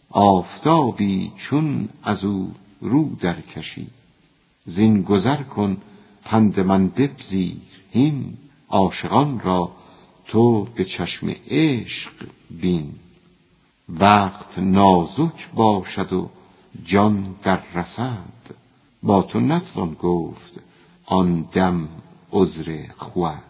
آفتابی 0.10 1.32
چون 1.38 1.90
از 2.04 2.26
او 2.26 2.52
رو 2.82 3.16
درکشید. 3.16 3.92
زین 4.66 5.02
گذر 5.02 5.44
کن 5.44 5.78
پند 6.26 6.60
من 6.60 6.88
بپذیر 6.88 7.62
هین 7.92 8.38
عاشقان 8.70 9.40
را 9.40 9.72
تو 10.28 10.64
به 10.64 10.86
چشم 10.86 11.36
عشق 11.50 12.12
بین. 12.62 12.94
وقت 13.90 14.60
نازک 14.60 15.50
باشد 15.54 16.14
و 16.14 16.30
جان 16.84 17.36
در 17.44 17.60
رسد. 17.76 18.56
با 19.04 19.22
تو 19.22 19.40
نتوان 19.40 19.94
گفت 19.94 20.54
آن 21.06 21.42
دم 21.52 21.88
عذر 22.32 22.84
خود 22.98 23.44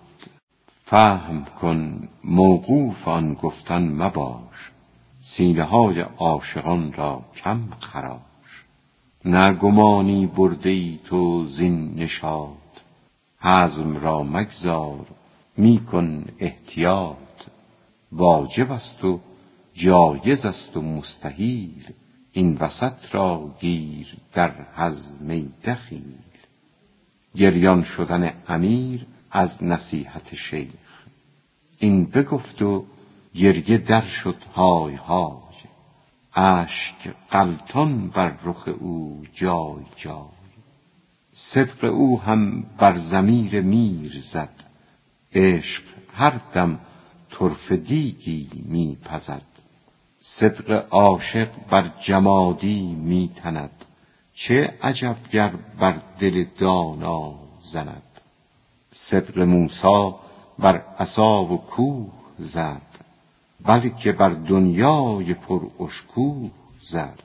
فهم 0.85 1.45
کن 1.61 2.07
موقوف 2.23 3.07
آن 3.07 3.33
گفتن 3.33 3.83
مباش. 3.89 4.71
سینه 5.21 5.63
های 5.63 5.99
عاشقان 5.99 6.93
را 6.93 7.25
کم 7.35 7.59
خراش. 7.79 8.19
نه 9.25 9.65
ای 10.63 10.99
تو 11.05 11.45
زین 11.45 11.93
نشاط 11.95 12.64
حزم 13.45 13.97
را 13.97 14.23
مگذار 14.23 15.05
می 15.57 15.85
کن 15.85 16.25
احتیاط. 16.39 17.15
واجب 18.11 18.71
است 18.71 19.03
و 19.03 19.19
جایز 19.73 20.45
است 20.45 20.77
و 20.77 20.81
مستحیل 20.81 21.93
این 22.31 22.57
وسط 22.59 23.15
را 23.15 23.55
گیر 23.59 24.17
در 24.33 24.51
حزم 24.75 25.51
دخیل. 25.65 26.17
گریان 27.35 27.83
شدن 27.83 28.33
امیر 28.47 29.05
از 29.31 29.63
نصیحت 29.63 30.35
شیخ. 30.35 31.03
این 31.79 32.05
بگفت 32.05 32.61
و 32.61 32.85
گریه 33.35 33.77
در 33.77 34.01
شد 34.01 34.43
های 34.55 34.95
های. 34.95 35.35
اشک 36.33 37.13
غلطان 37.31 38.07
بر 38.07 38.35
رخ 38.43 38.67
او 38.79 39.23
جای 39.33 39.83
جای. 39.95 40.34
صدق 41.37 41.83
او 41.83 42.21
هم 42.21 42.63
بر 42.77 42.97
ضمیر 42.97 43.61
میر 43.61 44.21
زد. 44.21 44.49
عشق 45.33 45.83
هر 46.13 46.41
دم 46.53 46.79
طرفه 47.31 47.77
دیگی 47.77 48.49
می 48.53 48.97
پزد 49.05 49.41
صدق 50.19 50.85
عاشق 50.91 51.47
بر 51.69 51.91
جمادی 52.01 52.81
می 52.81 53.31
تند 53.35 53.85
چه 54.33 54.73
عجب 54.83 55.15
گر 55.31 55.51
بر 55.79 55.95
دل 56.19 56.45
دانا 56.59 57.33
زند. 57.61 58.21
صدق 58.91 59.39
موسی 59.39 60.13
بر 60.59 60.81
عصا 60.99 61.43
و 61.43 61.57
کوه 61.57 62.11
زد 62.39 62.81
بلکه 63.65 64.11
بر 64.11 64.29
دنیای 64.29 65.33
پر 65.33 65.61
اشکوه 65.79 66.51
زد. 66.81 67.24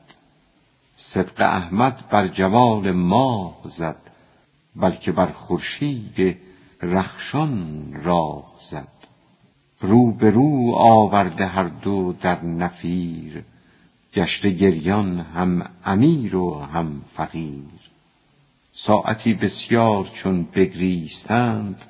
صدق 1.02 1.40
احمد 1.40 2.09
بر 2.11 2.28
جمال 2.28 2.90
ماه 2.90 3.57
زد 3.64 3.97
بلکه 4.76 5.12
بر 5.12 5.26
خورشید 5.26 6.38
رخشان 6.83 7.92
راه 8.05 8.53
زد. 8.70 8.88
رو 9.81 10.12
به 10.12 10.31
رو 10.31 10.75
آورده 10.75 11.46
هر 11.46 11.64
دو 11.64 12.12
در 12.12 12.44
نفیر 12.44 13.44
گشته 14.14 14.51
گریان 14.51 15.20
هم 15.20 15.70
امیر 15.85 16.37
و 16.37 16.61
هم 16.61 17.03
فقیر. 17.16 17.81
ساعتی 18.72 19.35
بسیار 19.35 20.11
چون 20.12 20.42
بگریستند 20.42 21.83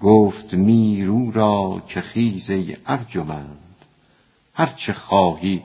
گفت 0.00 0.54
میرو 0.54 1.30
را 1.30 1.82
که 1.88 2.00
خیز 2.00 2.50
ای 2.50 2.76
ارجمند. 2.86 3.58
هر 4.54 4.66
چه 4.66 4.92
خواهی 4.92 5.62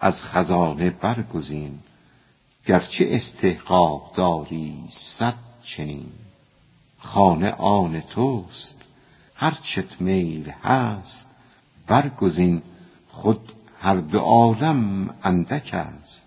از 0.00 0.22
خزانه 0.22 0.90
برگزین. 0.90 1.78
گرچه 2.68 3.08
استحقاق 3.10 4.14
داری 4.16 4.74
صد 4.90 5.34
چنین. 5.64 6.12
خانه 6.98 7.50
آن 7.50 8.00
توست 8.00 8.76
هر 9.34 9.58
چت 9.62 10.00
میل 10.00 10.50
هست. 10.50 11.30
برگزین 11.86 12.62
خود 13.08 13.52
هر 13.80 13.96
دو 13.96 14.18
عالم 14.18 15.14
اندک 15.22 15.74
است. 15.74 16.26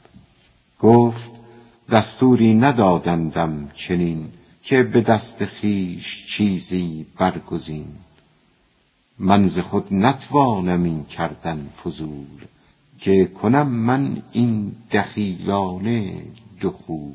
گفت 0.80 1.32
دستوری 1.91 2.54
ندادندم 2.54 3.71
چنین 3.75 4.32
که 4.63 4.84
به 4.84 5.01
دست 5.01 5.45
خویش 5.45 6.25
چیزی 6.25 7.06
برگزین. 7.17 7.95
من 9.19 9.47
ز 9.47 9.60
خود 9.60 9.93
نتوانم 9.93 10.84
این 10.84 11.06
کردن 11.06 11.69
فضول. 11.84 12.45
که 13.02 13.26
کنم 13.26 13.68
من 13.68 14.24
این 14.32 14.76
دخیلانه 14.92 16.24
دخول. 16.62 17.14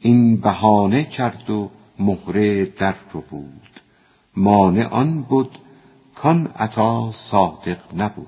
این 0.00 0.36
بهانه 0.36 1.04
کرد 1.04 1.50
و 1.50 1.70
مهره 1.98 2.64
در 2.64 2.94
رو 3.12 3.20
بود. 3.20 3.80
مانع 4.36 4.86
آن 4.86 5.22
بود 5.22 5.58
کان 6.14 6.46
عطا 6.46 7.12
صادق 7.12 7.78
نبود. 7.96 8.26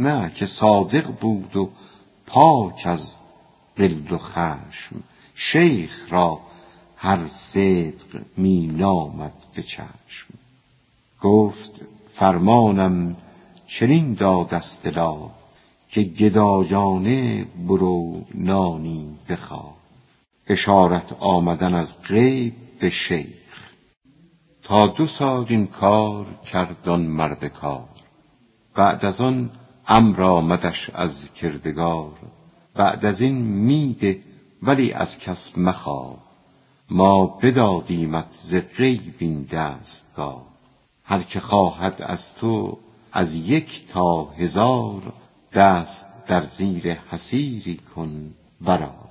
نه 0.00 0.32
که 0.34 0.46
صادق 0.46 1.06
بود 1.06 1.56
و 1.56 1.70
پاک 2.26 2.82
از 2.84 3.16
غل 3.76 4.12
و 4.12 4.18
خشم. 4.18 5.02
شیخ 5.34 6.12
را 6.12 6.40
هر 6.96 7.28
صدق 7.28 8.22
می 8.36 8.66
نامد 8.66 9.32
به 9.54 9.62
چشم. 9.62 10.34
گفت 11.22 11.70
فرمانم 12.12 13.16
چنین 13.66 14.14
داد 14.14 14.54
اصطلاح 14.54 15.30
که 15.94 16.02
گدایانه 16.02 17.44
برو 17.68 18.24
نانی 18.34 19.18
بخواه. 19.28 19.76
اشارت 20.46 21.12
آمدن 21.20 21.74
از 21.74 22.02
غیب 22.02 22.54
به 22.80 22.90
شیخ. 22.90 23.72
تا 24.62 24.86
دو 24.86 25.06
سال 25.06 25.46
این 25.48 25.66
کار 25.66 26.26
کرد 26.52 26.88
آن 26.88 27.00
مرد 27.00 27.44
کار. 27.44 27.88
بعد 28.74 29.04
از 29.04 29.20
آن 29.20 29.50
امر 29.86 30.22
آمدش 30.22 30.90
از 30.94 31.28
کردگار. 31.32 32.12
بعد 32.74 33.04
از 33.04 33.20
این 33.20 33.36
میده 33.42 34.20
ولی 34.62 34.92
از 34.92 35.18
کس 35.18 35.58
مخواه. 35.58 36.16
ما 36.90 37.26
بدادیمت 37.26 38.28
ز 38.30 38.54
غیب 38.76 39.14
این 39.18 39.42
دستگاه. 39.42 40.46
هر 41.04 41.22
که 41.22 41.40
خواهد 41.40 42.02
از 42.02 42.34
تو 42.34 42.78
از 43.12 43.34
یک 43.34 43.88
تا 43.88 44.24
هزار 44.24 45.12
دست 45.54 46.26
در 46.26 46.44
زیر 46.44 46.92
حسیری 46.92 47.76
کن 47.76 48.34
برآر 48.60 49.10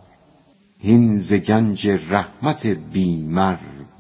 هین 0.79 1.19
ز 1.19 1.34
گنج 1.34 1.88
رحمت 1.88 2.65
بیمر 2.65 3.58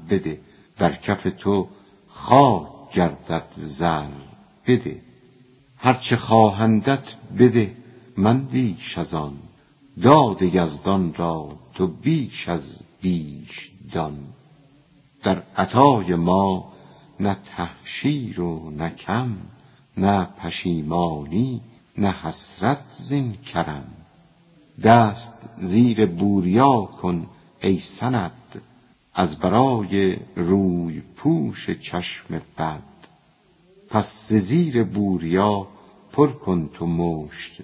بده 0.09 0.39
در 0.77 0.95
کف 0.95 1.27
تو 1.37 1.67
خاک 2.07 2.67
گردد 2.93 3.45
زر 3.57 4.07
بده. 4.67 5.01
هر 5.77 5.93
چه 5.93 6.17
خواهندت 6.17 7.13
بده 7.39 7.75
من 8.17 8.45
بیش 8.45 8.97
از 8.97 9.13
آن. 9.13 9.33
داد 10.01 10.41
یزدان 10.41 11.13
را 11.13 11.59
تو 11.73 11.87
بیش 11.87 12.49
از 12.49 12.79
بیش 13.01 13.71
دان 13.91 14.17
در 15.23 15.43
عطای 15.57 16.15
ما 16.15 16.73
نه 17.19 17.37
تهشیر 17.45 18.41
و 18.41 18.69
نه 18.69 18.89
کم 18.89 19.35
نه 19.97 20.25
پشیمانی 20.25 21.61
نه 21.97 22.11
حسرت 22.11 22.85
زین 22.97 23.33
کرم. 23.33 23.85
دست 24.83 25.33
زیر 25.57 26.05
بوریا 26.05 26.81
کن 26.81 27.27
ای 27.61 27.79
سند 27.79 28.61
از 29.13 29.39
برای 29.39 30.17
روی 30.35 31.01
پوش 31.15 31.69
چشم 31.69 32.41
بد. 32.57 32.83
پس 33.89 34.33
زیر 34.33 34.83
بوریا 34.83 35.67
پر 36.11 36.31
کن 36.31 36.69
تو 36.73 36.87
مشت 36.87 37.61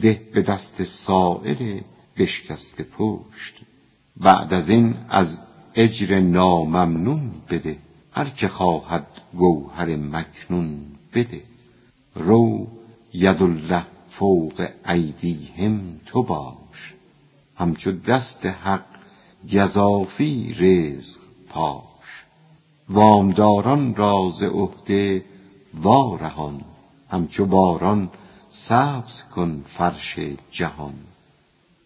ده 0.00 0.22
به 0.34 0.42
دست 0.42 0.84
سایل 0.84 1.80
بشکسته 2.16 2.84
پشت. 2.84 3.54
بعد 4.16 4.54
از 4.54 4.68
این 4.68 4.94
از 5.08 5.40
اجر 5.74 6.20
ناممنون 6.20 7.30
بده 7.50 7.78
هر 8.12 8.28
که 8.28 8.48
خواهد 8.48 9.06
گوهر 9.34 9.96
مکنون 9.96 10.80
بده. 11.14 11.42
رو 12.14 12.66
یدالله 13.14 13.86
فوق 14.08 14.68
ایدیهم 14.88 16.00
تو 16.06 16.22
باش. 16.22 16.94
همچو 17.56 17.92
دست 17.92 18.46
حق 18.46 18.84
گزافی 19.52 20.54
رزق 20.54 21.20
پاش. 21.48 22.24
وامداران 22.88 23.94
راز 23.94 24.42
عهده 24.42 25.24
وارهان 25.74 26.60
همچو 27.10 27.46
باران 27.46 28.10
سبز 28.48 29.22
کن 29.22 29.64
فرش 29.66 30.18
جهان. 30.50 30.94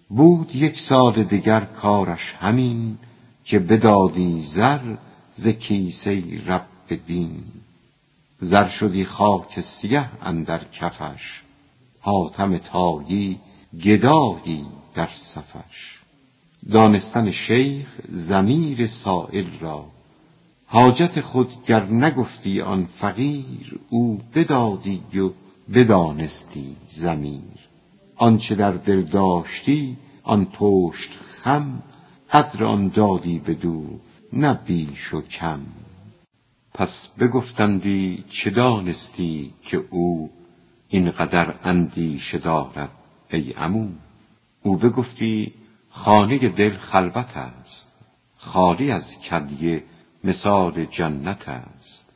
بود 0.08 0.56
یک 0.56 0.80
سال 0.80 1.24
دگر 1.24 1.60
کارش 1.60 2.34
همین 2.38 2.98
که 3.44 3.58
بدادی 3.58 4.40
زر 4.40 4.96
ز 5.36 5.48
کیسه 5.48 6.22
رب 6.46 6.66
دین. 7.06 7.44
زر 8.44 8.68
شدی 8.68 9.04
خاک 9.04 9.60
سیه 9.60 10.04
اندر 10.22 10.60
کفش 10.64 11.42
حاتم 12.00 12.58
تایی 12.58 13.40
گدایی 13.84 14.66
در 14.94 15.08
صفش. 15.14 15.98
دانستن 16.70 17.30
شیخ 17.30 17.86
زمیر 18.08 18.86
سائل 18.86 19.46
را 19.60 19.84
حاجت 20.66 21.20
خود 21.20 21.66
گر 21.66 21.84
نگفتی 21.84 22.60
آن 22.60 22.88
فقیر 22.98 23.80
او 23.90 24.20
بدادی 24.34 25.20
و 25.20 25.30
بدانستی 25.74 26.76
زمیر 26.88 27.68
آنچه 28.16 28.54
در 28.54 28.72
دل 28.72 29.02
داشتی 29.02 29.96
آن 30.22 30.44
پشت 30.44 31.18
خم 31.18 31.82
قدر 32.32 32.64
آن 32.64 32.88
دادی 32.88 33.38
بدو 33.38 34.00
نه 34.32 34.54
بیش 34.54 35.14
و 35.14 35.22
کم. 35.22 35.60
پس 36.74 37.08
بگفتندی 37.18 38.24
چه 38.28 38.50
دانستی 38.50 39.54
که 39.62 39.84
او 39.90 40.30
اینقدر 40.88 41.54
اندیشه 41.64 42.38
دارد 42.38 42.90
ای 43.30 43.52
عمو؟ 43.52 43.88
او 44.62 44.76
بگفتی 44.76 45.52
خانه 45.90 46.38
دل 46.48 46.76
خلوت 46.76 47.36
است 47.36 47.92
خالی 48.36 48.90
از 48.90 49.18
کدیه 49.18 49.84
مثال 50.24 50.84
جنت 50.84 51.48
است. 51.48 52.08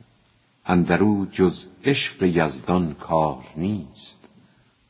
اندرو 0.65 1.25
جز 1.25 1.63
عشق 1.85 2.23
یزدان 2.23 2.93
کار 2.93 3.43
نیست 3.55 4.19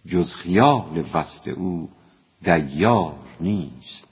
جز 0.05 0.33
خیال 0.33 1.05
وصل 1.13 1.51
او 1.51 1.89
دیار 2.43 3.15
نیست. 3.41 4.07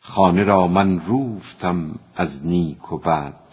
خانه 0.00 0.42
را 0.42 0.66
من 0.66 1.00
روفتم 1.00 1.98
از 2.16 2.46
نیک 2.46 2.92
و 2.92 2.98
بد 2.98 3.49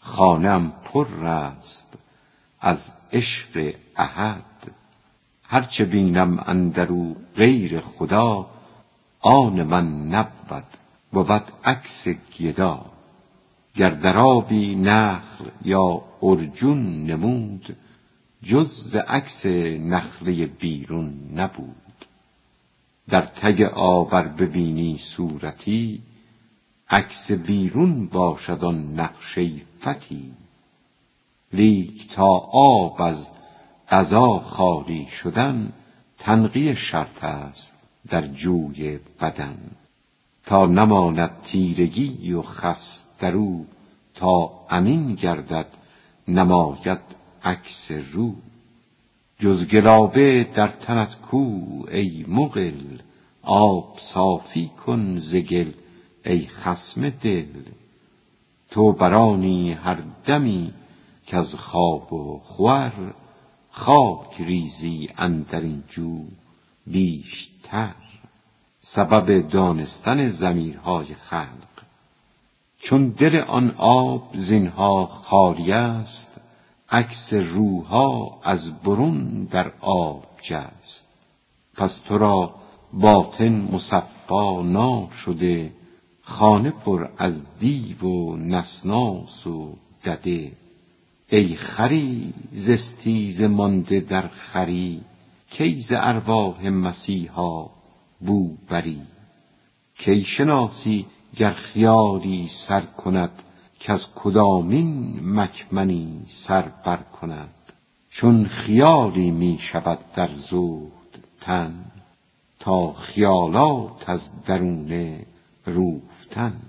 خانم 0.00 0.72
پر 0.84 1.24
است 1.24 1.98
از 2.60 2.92
عشق 3.12 3.74
احد. 3.96 4.44
هرچه 5.42 5.84
بینم 5.84 6.44
اندرو 6.46 7.14
غیر 7.36 7.80
خدا 7.80 8.50
آن 9.20 9.62
من 9.62 10.08
نبود 10.08 10.64
بود 11.12 11.42
عکس 11.64 12.08
گدا. 12.08 12.86
گر 13.74 13.90
در 13.90 14.16
آبی 14.18 14.74
نخل 14.74 15.44
یا 15.64 16.02
ارجون 16.22 17.06
نمود 17.06 17.76
جز 18.42 18.96
عکس 18.96 19.46
نخله 19.80 20.46
بیرون 20.46 21.14
نبود. 21.34 22.06
در 23.08 23.22
تگ 23.22 23.62
آب 23.74 24.14
ار 24.14 24.28
ببینی 24.28 24.98
صورتی 24.98 26.02
عکس 26.90 27.30
بیرون 27.32 28.06
باشد 28.06 28.64
آن 28.64 29.00
نقش 29.00 29.38
فتی 29.80 30.32
لیک 31.52 32.12
تا 32.14 32.28
آب 32.52 33.02
از 33.02 33.28
غذا 33.90 34.38
خالی 34.38 35.06
شدن 35.06 35.72
تنقیه 36.18 36.74
شرط 36.74 37.24
است 37.24 37.78
در 38.08 38.26
جوی 38.26 38.98
بدن. 39.20 39.58
تا 40.46 40.66
نماند 40.66 41.30
تیرگی 41.44 42.32
و 42.32 42.42
خس 42.42 43.04
درو 43.20 43.64
تا 44.14 44.50
امین 44.70 45.14
گردد 45.14 45.66
نماید 46.28 47.00
عکس 47.44 47.90
رو. 48.12 48.34
جز 49.38 49.66
گلابه 49.66 50.44
در 50.54 50.68
تنت 50.68 51.14
کو 51.14 51.56
ای 51.92 52.24
مقل 52.28 52.98
آب 53.42 53.96
صافی 53.98 54.70
کن 54.86 55.18
ز 55.18 55.34
گل 55.36 55.72
ای 56.28 56.46
خصم 56.46 57.10
دل 57.10 57.46
تو 58.70 58.92
برانی 58.92 59.72
هر 59.72 59.98
دمی 60.24 60.72
کز 61.26 61.54
خواب 61.54 62.12
و 62.12 62.40
خور 62.44 63.14
خاک 63.70 64.40
ریزی 64.40 65.08
اندرین 65.18 65.84
جو 65.88 66.24
بیشتر. 66.86 67.94
سبب 68.80 69.48
دانستن 69.48 70.30
ضمیرهای 70.30 71.14
خلق 71.14 71.68
چون 72.78 73.08
دل 73.08 73.36
آن 73.36 73.74
آب 73.78 74.30
زینها 74.34 75.06
خالی 75.06 75.72
است 75.72 76.32
عکس 76.90 77.32
روها 77.32 78.40
از 78.42 78.80
برون 78.82 79.44
در 79.44 79.72
آب 79.80 80.24
جست. 80.42 81.06
پس 81.74 81.98
تو 81.98 82.18
را 82.18 82.54
باطن 82.92 83.68
مصفا 83.72 84.62
ناشده 84.62 85.77
خانه 86.28 86.70
پر 86.70 87.08
از 87.18 87.42
دیو 87.58 88.02
و 88.02 88.36
نسناس 88.36 89.46
و 89.46 89.76
دده. 90.04 90.52
ای 91.28 91.54
خری 91.54 92.34
ز 92.52 93.42
مانده 93.42 94.00
در 94.00 94.28
خری 94.28 95.00
کی 95.50 95.80
ز 95.80 95.92
ارواح 95.96 96.68
مسیحا 96.68 97.66
بو 98.20 98.56
بری. 98.68 99.00
کی 99.98 100.24
شناسی 100.24 101.06
گر 101.36 101.52
خیالی 101.52 102.48
سر 102.48 102.80
کند 102.80 103.42
کز 103.80 104.06
کدامین 104.14 105.20
مکمنی 105.22 106.22
سر 106.26 106.62
بر 106.84 106.96
کند. 106.96 107.54
چون 108.10 108.46
خیالی 108.46 109.30
می 109.30 109.58
شود 109.60 109.98
در 110.14 110.28
زهد 110.32 111.18
تن 111.40 111.84
تا 112.58 112.92
خیالات 112.92 114.08
از 114.08 114.30
درونه 114.44 115.26
روفتن 116.28 116.60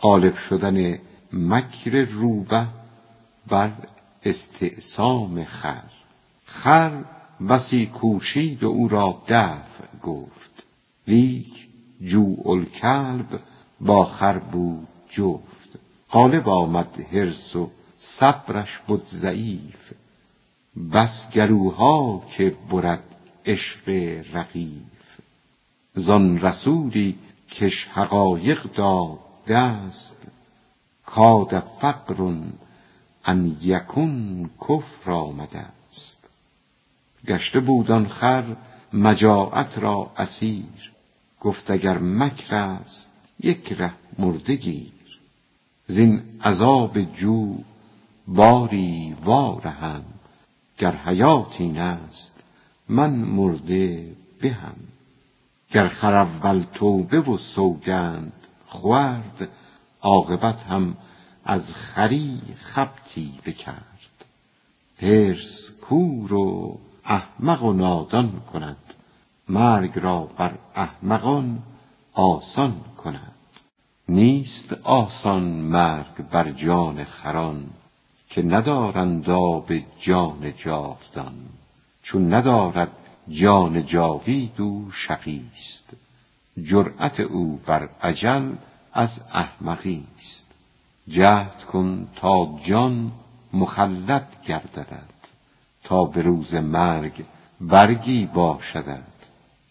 غالب 0.00 0.36
شدن 0.36 0.98
مکر 1.32 1.90
روبه 1.90 2.66
بر 3.48 3.72
استعصام 4.24 5.44
خر. 5.44 5.90
خر 6.44 7.04
بسی 7.48 7.86
کوشید 7.86 8.62
و 8.62 8.68
او 8.68 8.88
را 8.88 9.22
دفع 9.28 9.96
گفت. 10.02 10.62
لیک 11.08 11.68
جوع 12.00 12.50
الکلب 12.50 13.40
با 13.80 14.04
خر 14.04 14.38
بود 14.38 14.88
جفت. 15.08 15.78
غالب 16.10 16.48
آمد 16.48 17.00
حرص 17.12 17.56
و 17.56 17.70
صبرش 17.96 18.78
بود 18.78 19.06
ضعیف. 19.14 19.92
بس 20.92 21.30
گلوها 21.30 22.22
که 22.36 22.56
برد 22.70 23.04
عشق 23.46 23.88
رقیف. 24.32 24.82
زان 25.94 26.40
رسولی 26.40 27.18
کش 27.52 27.88
حقایق 27.88 28.62
داد 28.62 29.18
دست 29.48 30.16
کاد 31.06 31.58
فقر 31.80 32.34
ان 33.24 33.56
یکون 33.62 34.50
کفر 34.60 35.12
آمده 35.12 35.58
است 35.58 36.28
گشته 37.26 37.60
بود 37.60 37.90
آن 37.90 38.08
خر 38.08 38.56
مجاعت 38.92 39.78
را 39.78 40.10
اسیر 40.16 40.92
گفت 41.40 41.70
اگر 41.70 41.98
مکر 41.98 42.54
است 42.54 43.10
یک 43.40 43.72
ره 43.72 43.92
مرده 44.18 44.54
گیر. 44.54 45.20
زین 45.86 46.22
عذاب 46.44 47.00
جو 47.00 47.56
باری 48.28 49.16
وارهم 49.24 50.04
گر 50.78 50.96
حیات 50.96 51.60
این 51.60 51.78
است 51.78 52.34
من 52.88 53.10
مرده 53.10 54.16
بهم. 54.40 54.91
گر 55.72 55.88
خر 55.88 56.14
اول 56.14 56.64
توبه 56.74 57.20
و 57.20 57.38
سوگند 57.38 58.32
خورد 58.66 59.48
عاقبت 60.02 60.62
هم 60.62 60.96
از 61.44 61.74
خری 61.74 62.40
خبطی 62.62 63.38
بکرد. 63.46 63.98
حرص 64.96 65.68
کور 65.80 66.32
و 66.32 66.78
احمق 67.04 67.62
و 67.62 67.72
نادان 67.72 68.40
کند 68.52 68.94
مرگ 69.48 69.98
را 69.98 70.20
بر 70.20 70.52
احمقان 70.74 71.62
آسان 72.12 72.80
کند. 72.96 73.32
نیست 74.08 74.72
آسان 74.72 75.42
مرگ 75.42 76.28
بر 76.30 76.50
جان 76.50 77.04
خران 77.04 77.70
که 78.30 78.42
ندارند 78.42 79.30
آب 79.30 79.72
جان 79.98 80.52
جاودان. 80.56 81.34
چون 82.02 82.34
ندارد 82.34 83.01
جان 83.28 83.86
جاوید 83.86 84.60
او 84.60 84.90
شقیست 84.92 85.90
جرأت 86.62 87.20
او 87.20 87.60
بر 87.66 87.88
اجل 88.02 88.52
از 88.92 89.20
احمقی 89.32 90.04
است. 90.18 90.46
جهد 91.08 91.64
کن 91.64 92.08
تا 92.16 92.58
جان 92.64 93.12
مخلد 93.52 94.28
گرددد 94.46 95.12
تا 95.84 96.04
به 96.04 96.22
روز 96.22 96.54
مرگ 96.54 97.24
برگی 97.60 98.26
باشدد. 98.26 99.12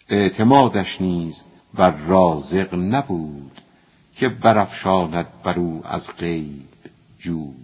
اعتمادش 0.10 1.02
نیز 1.02 1.42
بر 1.74 1.92
رازق 1.92 2.76
نبود 2.76 3.62
که 4.16 4.30
برافشاند 4.30 5.28
بر 5.44 5.60
او 5.60 5.82
از 5.86 6.10
غیب 6.18 6.70
جود. 7.20 7.56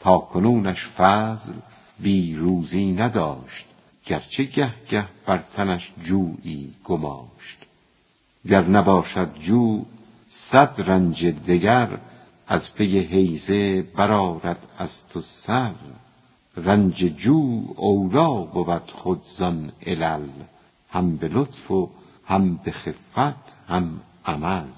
تا 0.00 0.18
کنونش 0.18 0.86
فضل 0.86 1.52
بی 1.98 2.36
روزی 2.36 2.92
نداشت 2.92 3.66
گرچه 4.10 4.44
گه 4.44 4.74
گه 4.90 5.08
بر 5.26 5.38
تنش 5.38 5.92
جویی 6.02 6.74
گماشت. 6.84 7.58
گر 8.48 8.64
نباشد 8.64 9.38
جو 9.38 9.84
صد 10.28 10.74
رنج 10.86 11.26
دگر 11.26 11.98
از 12.48 12.74
پی 12.74 12.98
حیزه 12.98 13.82
برآرد 13.82 14.66
از 14.78 15.00
تو 15.08 15.20
سر. 15.20 15.74
رنج 16.56 16.96
جو 16.96 17.64
اولا 17.76 18.30
بود 18.30 18.90
خود 18.90 19.22
زان 19.38 19.72
علل 19.86 20.28
هم 20.90 21.16
به 21.16 21.28
لطف 21.28 21.70
و 21.70 21.90
هم 22.24 22.56
به 22.56 22.70
خفت 22.70 23.68
هم 23.68 24.00
عمل. 24.26 24.68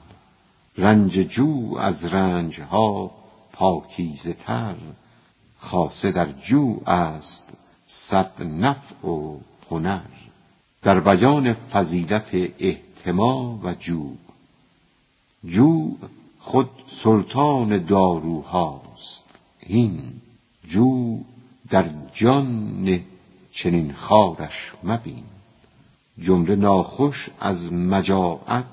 رنج 0.79 1.13
جو 1.13 1.77
از 1.79 2.05
رنج 2.05 2.61
ها 2.61 3.11
پاکیزه 3.53 4.33
تر 4.33 4.77
خاصه 5.59 6.11
در 6.11 6.29
جو 6.29 6.81
است 6.87 7.47
صد 7.95 8.43
نفع 8.43 9.07
و 9.09 9.37
هنر 9.71 10.01
در 10.83 11.01
بیان 11.01 11.53
فضیلت 11.53 12.31
احتما 12.59 13.61
و 13.63 13.75
جو 13.75 14.11
جو 15.45 15.97
خود 16.39 16.71
سلطان 16.87 17.85
داروهاست. 17.85 19.25
هین 19.59 20.13
جو 20.69 21.19
در 21.71 21.85
جان 22.15 23.01
چنین 23.51 23.93
خارش 23.93 24.73
مبین. 24.83 25.25
جمله 26.19 26.57
ناخوش 26.57 27.29
از 27.41 27.73
مجاعت 27.73 28.65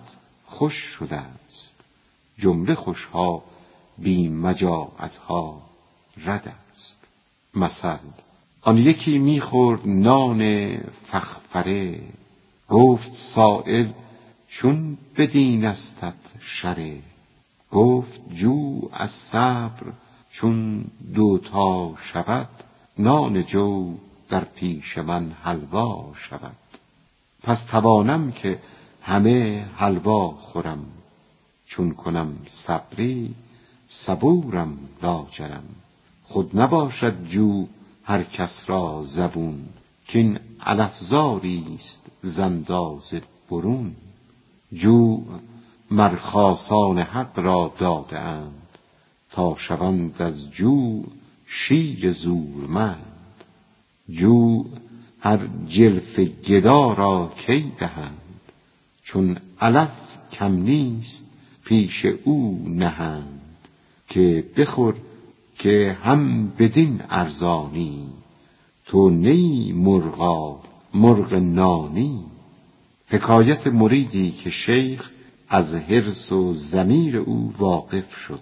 خوش 0.46 0.74
شده 0.74 1.16
است 1.16 1.76
جمله 2.38 2.76
خوشها 2.76 3.44
بی 3.98 4.30
مجاعت 4.30 5.16
ها 5.16 5.62
رد 6.18 6.56
است 6.72 6.98
مثل 7.56 7.98
آن 8.62 8.78
یکی 8.78 9.18
می‌خورد 9.18 9.82
نان 9.86 10.72
فخفره. 11.06 12.00
گفت 12.70 13.14
سائل 13.14 13.88
چون 14.48 14.98
بدینستت 15.18 16.14
شره؟ 16.42 16.98
گفت 17.72 18.22
جو 18.34 18.82
از 18.94 19.12
صبر 19.12 19.84
چون 20.30 20.86
دوتا 21.14 21.96
شود 22.04 22.50
نان 22.98 23.44
جو 23.44 23.94
در 24.30 24.44
پیش 24.44 24.98
من 24.98 25.32
حلوا 25.44 26.12
شود. 26.16 26.56
پس 27.44 27.64
توانم 27.64 28.32
که 28.32 28.60
همه 29.02 29.66
حلوا 29.76 30.28
خورم 30.32 30.86
چون 31.66 31.92
کنم 31.92 32.38
صبری 32.48 33.36
صبورم 33.88 34.78
لاجرم. 35.04 35.64
خود 36.24 36.60
نباشد 36.60 37.26
جو 37.26 37.68
هر 38.10 38.24
کس 38.24 38.70
را 38.70 39.04
زبون 39.06 39.66
کین 40.08 40.40
علفزاری 40.62 41.66
است 41.76 42.02
زنداز 42.22 43.14
برون. 43.52 43.96
جو 44.74 45.24
مر 45.92 46.16
خاصان 46.16 46.98
حق 47.00 47.40
را 47.40 47.74
داده 47.78 48.20
اند 48.20 48.68
تا 49.32 49.56
شوند 49.56 50.22
از 50.22 50.52
جو 50.52 51.04
شیر 51.46 52.12
زورمند. 52.12 53.44
جو 54.10 54.66
هر 55.20 55.40
جلف 55.68 56.20
گدا 56.20 56.94
را 56.94 57.34
کی 57.36 57.72
دهند 57.80 58.42
چون 59.04 59.38
علف 59.62 60.18
کم 60.32 60.52
نیست 60.52 61.26
پیش 61.66 62.06
او 62.06 62.66
نهند. 62.68 63.42
که 64.08 64.46
بخور 64.58 64.96
که 65.60 65.98
هم 66.04 66.50
بدین 66.50 67.02
ارزانی 67.10 68.08
تو 68.86 69.10
نی 69.10 69.74
مرغا 69.74 70.60
مرغ 70.94 71.34
نانی. 71.34 72.24
حکایت 73.08 73.68
مریدی 73.68 74.32
که 74.32 74.50
شیخ 74.50 75.12
از 75.50 75.76
حرص 75.76 76.32
و 76.32 76.54
ضمیر 76.54 77.18
او 77.18 77.54
واقف 77.58 78.16
شد. 78.16 78.40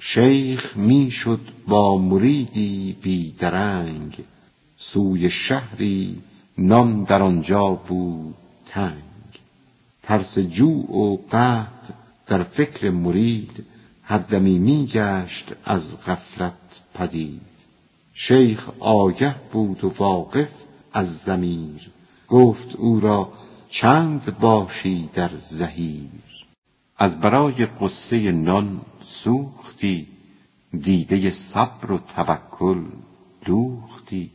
شیخ 0.00 0.76
می 0.76 1.10
شد 1.10 1.40
با 1.68 1.98
مریدی 1.98 2.96
بی 3.02 3.34
درنگ 3.38 4.18
سوی 4.76 5.30
شهری 5.30 6.22
نان 6.58 7.04
در 7.04 7.22
آنجا 7.22 7.68
بود 7.68 8.34
تنگ. 8.66 9.02
ترس 10.02 10.38
جوع 10.38 10.96
و 10.96 11.16
قحط 11.30 11.90
در 12.26 12.42
فکر 12.42 12.90
مرید 12.90 13.64
هر 14.08 14.18
دمی 14.18 14.58
می 14.58 14.86
گشت 14.86 15.52
از 15.64 16.00
غفلت 16.00 16.52
پدید. 16.94 17.40
شیخ 18.14 18.70
آگه 18.78 19.36
بود 19.52 19.84
و 19.84 19.92
واقف 19.98 20.48
از 20.92 21.18
ضمیر. 21.18 21.90
گفت 22.28 22.76
او 22.76 23.00
را 23.00 23.32
چند 23.68 24.38
باشی 24.38 25.10
در 25.14 25.30
زحیر 25.42 26.10
از 26.96 27.20
برای 27.20 27.66
قصه 27.66 28.32
نان 28.32 28.80
سوختی 29.00 30.06
دیده 30.80 31.30
صبر 31.30 31.92
و 31.92 31.98
توکل 31.98 32.84
دوختی. 33.44 34.30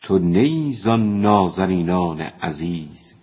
تو 0.00 0.18
نی 0.18 0.74
زان 0.74 1.20
نازنینان 1.20 2.20
عزیز 2.20 3.14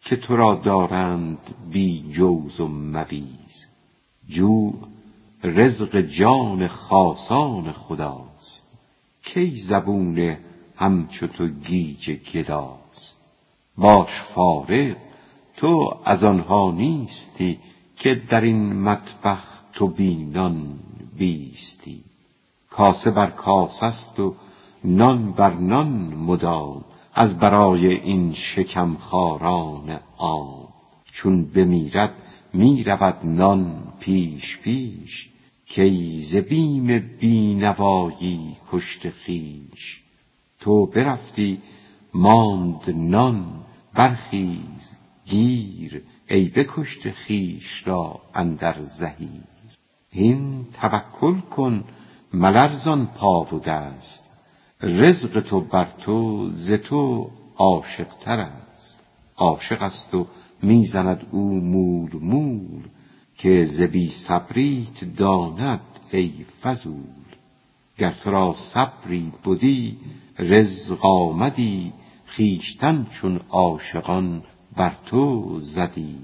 که 0.00 0.16
تو 0.16 0.36
را 0.36 0.54
دارند 0.54 1.38
بی 1.70 2.04
جوز 2.10 2.60
و 2.60 2.66
مویز. 2.66 3.66
جو 4.28 4.72
رزق 5.44 6.00
جان 6.00 6.68
خاصان 6.68 7.72
خداست. 7.72 8.66
کی 9.22 9.56
زبون 9.56 10.36
همچو 10.76 11.26
تو 11.26 11.48
گیج 11.48 12.10
گداست؟ 12.10 13.18
باش 13.78 14.22
فارغ 14.22 14.96
تو 15.56 15.98
از 16.04 16.24
آنها 16.24 16.70
نیستی 16.70 17.58
که 17.96 18.14
در 18.14 18.40
این 18.40 18.72
مطبخ 18.72 19.42
تو 19.72 19.88
بینان 19.88 20.78
بیستی. 21.18 22.04
کاسه 22.70 23.10
بر 23.10 23.30
کاسه 23.30 23.86
است 23.86 24.20
و 24.20 24.34
نان 24.84 25.32
بر 25.32 25.54
نان 25.54 26.14
مدام 26.14 26.84
از 27.14 27.38
برای 27.38 27.86
این 27.94 28.32
شکم 28.32 28.96
خاران 28.96 30.00
عام. 30.18 30.68
چون 31.04 31.44
بمیرد 31.44 32.14
می 32.52 32.84
رود 32.84 33.18
نان 33.24 33.92
پیش 34.00 34.58
پیش 34.58 35.33
کی 35.66 36.20
ز 36.20 36.36
بیم 36.36 36.98
بینوایی 37.20 38.56
کشته 38.72 39.12
خویش. 39.24 40.02
تو 40.60 40.86
برفتی 40.86 41.62
ماند 42.14 42.90
نان 42.96 43.64
برخیز. 43.94 44.96
گیر 45.26 46.02
ای 46.28 46.48
بکشته 46.48 47.12
خویش 47.12 47.86
را 47.86 48.20
اندر 48.34 48.82
زحیر 48.82 49.54
هین 50.10 50.66
توکل 50.80 51.40
کن 51.40 51.84
ملرزان 52.34 53.06
پا 53.06 53.44
و 53.44 53.58
دست. 53.58 54.24
رزق 54.80 55.40
تو 55.40 55.60
بر 55.60 55.88
تو 56.00 56.50
ز 56.50 56.72
تو 56.72 57.30
عاشق 57.56 58.08
تر 58.20 58.40
است. 58.40 59.02
عاشق 59.36 59.82
است 59.82 60.14
و 60.14 60.26
می 60.62 60.86
زند 60.86 61.26
او 61.30 61.60
مول 61.60 62.10
مول. 62.20 62.82
که 63.36 63.64
ز 63.64 63.82
بی 63.82 64.10
صبریت 64.10 65.16
داند 65.16 65.80
ای 66.12 66.32
فضول. 66.62 67.24
گر 67.98 68.10
تو 68.10 68.30
را 68.30 68.54
صبری 68.56 69.32
بدی 69.44 69.96
رزق 70.38 71.04
آمدی 71.04 71.92
خویشتن 72.26 73.06
چون 73.10 73.40
عاشقان 73.50 74.42
بر 74.76 74.96
تو 75.06 75.60
زدی. 75.60 76.16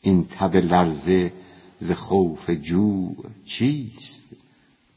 این 0.00 0.24
تب 0.24 0.56
لرزه 0.56 1.32
ز 1.78 1.92
خوف 1.92 2.50
جوع 2.50 3.16
چیست؟ 3.44 4.24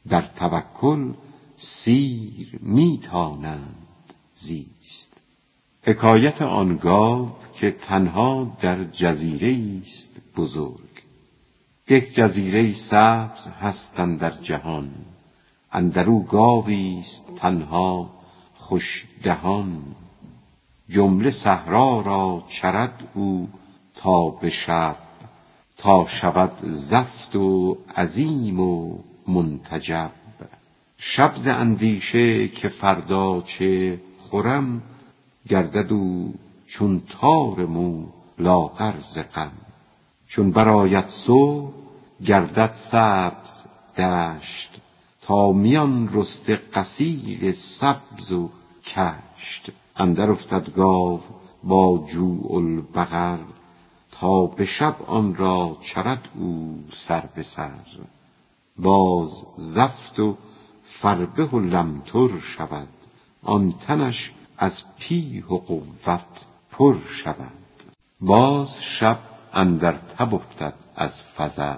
در 0.08 0.22
توکل 0.22 1.12
سیر 1.56 2.58
می 2.60 3.00
تانند 3.02 3.86
زیست. 4.34 5.12
حکایت 5.82 6.42
آن 6.42 6.76
گاو 6.76 7.30
که 7.54 7.70
تنها 7.70 8.56
در 8.60 8.84
جزیره 8.84 9.80
است 9.82 10.10
بزرگ. 10.36 10.93
یک 11.88 12.14
جزیره 12.14 12.72
سبز 12.72 13.46
هست 13.60 14.00
اندر 14.00 14.30
جهان. 14.30 14.90
اندر 15.72 16.06
او 16.06 16.24
گاوی 16.24 16.98
است 16.98 17.34
تنها 17.36 18.10
خوش 18.54 19.06
دهان. 19.22 19.82
جمله 20.88 21.30
صحرا 21.30 22.00
را 22.00 22.44
چرد 22.48 23.08
او 23.14 23.48
تا 23.94 24.28
به 24.28 24.50
شب 24.50 24.96
تا 25.76 26.06
شود 26.06 26.52
زفت 26.62 27.36
و 27.36 27.78
عظیم 27.96 28.60
و 28.60 28.98
منتجب. 29.28 30.10
شب 30.98 31.34
ز 31.36 31.46
اندیشه 31.46 32.48
که 32.48 32.68
فردا 32.68 33.42
چه 33.42 34.00
خورم 34.18 34.82
گردد 35.48 35.92
او 35.92 36.34
چون 36.66 37.02
تار 37.20 37.66
مو 37.66 38.06
لاغر 38.38 39.00
ز 39.00 39.18
غم. 39.18 39.63
چون 40.34 40.50
برآید 40.50 41.06
صبح 41.06 41.72
گردد 42.24 42.72
سبز 42.74 43.64
دشت 43.98 44.70
تا 45.22 45.52
میان 45.52 46.08
رسته 46.12 46.56
قصیر 46.74 47.52
سبز 47.52 48.32
و 48.32 48.50
کشت. 48.84 49.70
اندر 49.96 50.30
افتد 50.30 50.74
گاو 50.74 51.20
با 51.64 52.04
جوع 52.06 52.54
البقر 52.54 53.38
تا 54.10 54.46
به 54.46 54.64
شب 54.64 54.96
آن 55.06 55.34
را 55.34 55.76
چرد 55.80 56.28
او 56.34 56.84
سر 56.94 57.24
به 57.34 57.42
سر. 57.42 57.84
باز 58.76 59.42
زفت 59.58 60.20
و 60.20 60.36
فربه 60.84 61.44
و 61.44 61.60
لمتر 61.60 62.38
شود 62.38 62.88
آن 63.42 63.72
تنش 63.72 64.32
از 64.58 64.82
پیه 64.98 65.46
و 65.46 65.58
قوت 65.58 66.44
پر 66.70 66.96
شود. 67.08 67.52
باز 68.20 68.82
شب 68.82 69.18
اندر 69.54 69.92
تب 70.18 70.34
افتد 70.34 70.74
از 70.96 71.22
فزع 71.36 71.76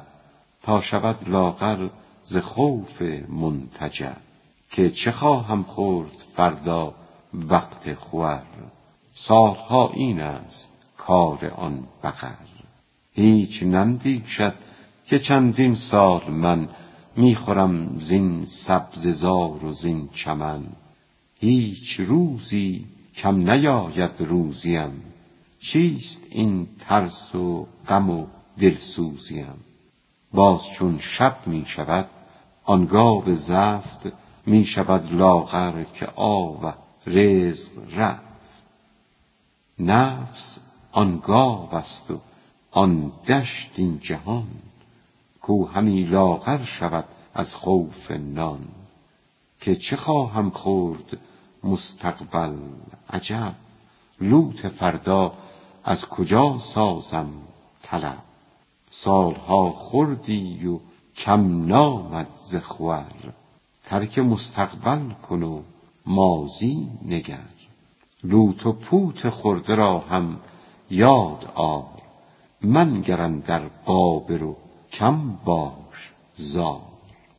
تا 0.63 0.81
شود 0.81 1.29
لاغر 1.29 1.89
ز 2.25 2.37
خوف 2.37 3.03
منتجع 3.29 4.13
که 4.71 4.91
چه 4.91 5.13
خواهم 5.13 5.63
خورد 5.63 6.13
فردا 6.37 6.95
وقت 7.35 7.95
خور 7.95 8.43
سالها 9.15 9.91
این 9.95 10.21
است 10.21 10.73
کار 10.99 11.53
آن 11.57 11.87
بقر. 12.05 12.35
هیچ 13.13 13.63
نندیشد 13.63 14.55
که 15.07 15.19
چندین 15.19 15.75
سال 15.75 16.31
من 16.31 16.69
می 17.17 17.35
خورم 17.35 17.99
زین 17.99 18.45
سبزه 18.47 19.13
زار 19.13 19.65
و 19.65 19.73
زین 19.73 20.09
چمن. 20.15 20.67
هیچ 21.39 22.01
روزی 22.01 22.87
کم 23.17 23.51
نیاید 23.51 24.11
روزیم 24.19 25.03
چیست 25.59 26.23
این 26.31 26.69
ترس 26.79 27.35
و 27.35 27.67
غم 27.89 28.11
و 28.11 28.27
دلسوزیم 28.59 29.65
باز 30.33 30.67
چون 30.67 30.99
شب 30.99 31.37
می 31.47 31.65
شود 31.67 32.09
آن 32.65 32.87
گاو 32.87 33.35
زفت 33.35 34.13
می 34.47 34.65
شود 34.65 35.15
لاغر 35.15 35.85
که 35.85 36.09
آوه 36.17 36.75
رزق 37.07 37.71
رفت. 37.97 38.23
نفس 39.79 40.59
آن 40.93 41.19
گاو 41.19 41.75
است 41.75 42.11
و 42.11 42.21
آن 42.71 43.13
دشت 43.29 43.71
این 43.75 43.99
جهان 43.99 44.49
کو 45.41 45.65
همی 45.65 46.03
لاغر 46.03 46.65
شود 46.65 47.05
از 47.35 47.55
خوف 47.55 48.11
نان. 48.11 48.69
که 49.61 49.77
چه 49.77 49.97
خواهم 49.97 50.51
خورد 50.51 51.19
مستقبل 51.65 52.57
عجب؟ 53.11 53.55
لوت 54.21 54.69
فردا 54.69 55.33
از 55.89 56.09
کجا 56.09 56.59
سازم 56.59 57.29
طلب؟ 57.83 58.19
سالها 58.91 59.71
خوردی 59.71 60.67
و 60.67 60.79
کم 61.17 61.67
نامد 61.67 62.27
ز 62.47 62.57
ترک 63.85 64.19
مستقبل 64.19 65.11
کن 65.11 65.43
و 65.43 65.63
ماضی 66.07 66.91
نگر. 67.05 67.49
لوت 68.25 68.67
و 68.67 68.73
پوت 68.73 69.29
خورده 69.29 69.75
را 69.75 69.99
هم 69.99 70.41
یاد 70.91 71.53
آر. 71.55 72.03
منگر 72.63 73.21
اندر 73.21 73.63
غابر 73.87 74.43
و 74.43 74.57
کم 74.93 75.37
باش 75.45 76.13
زار. 76.35 76.86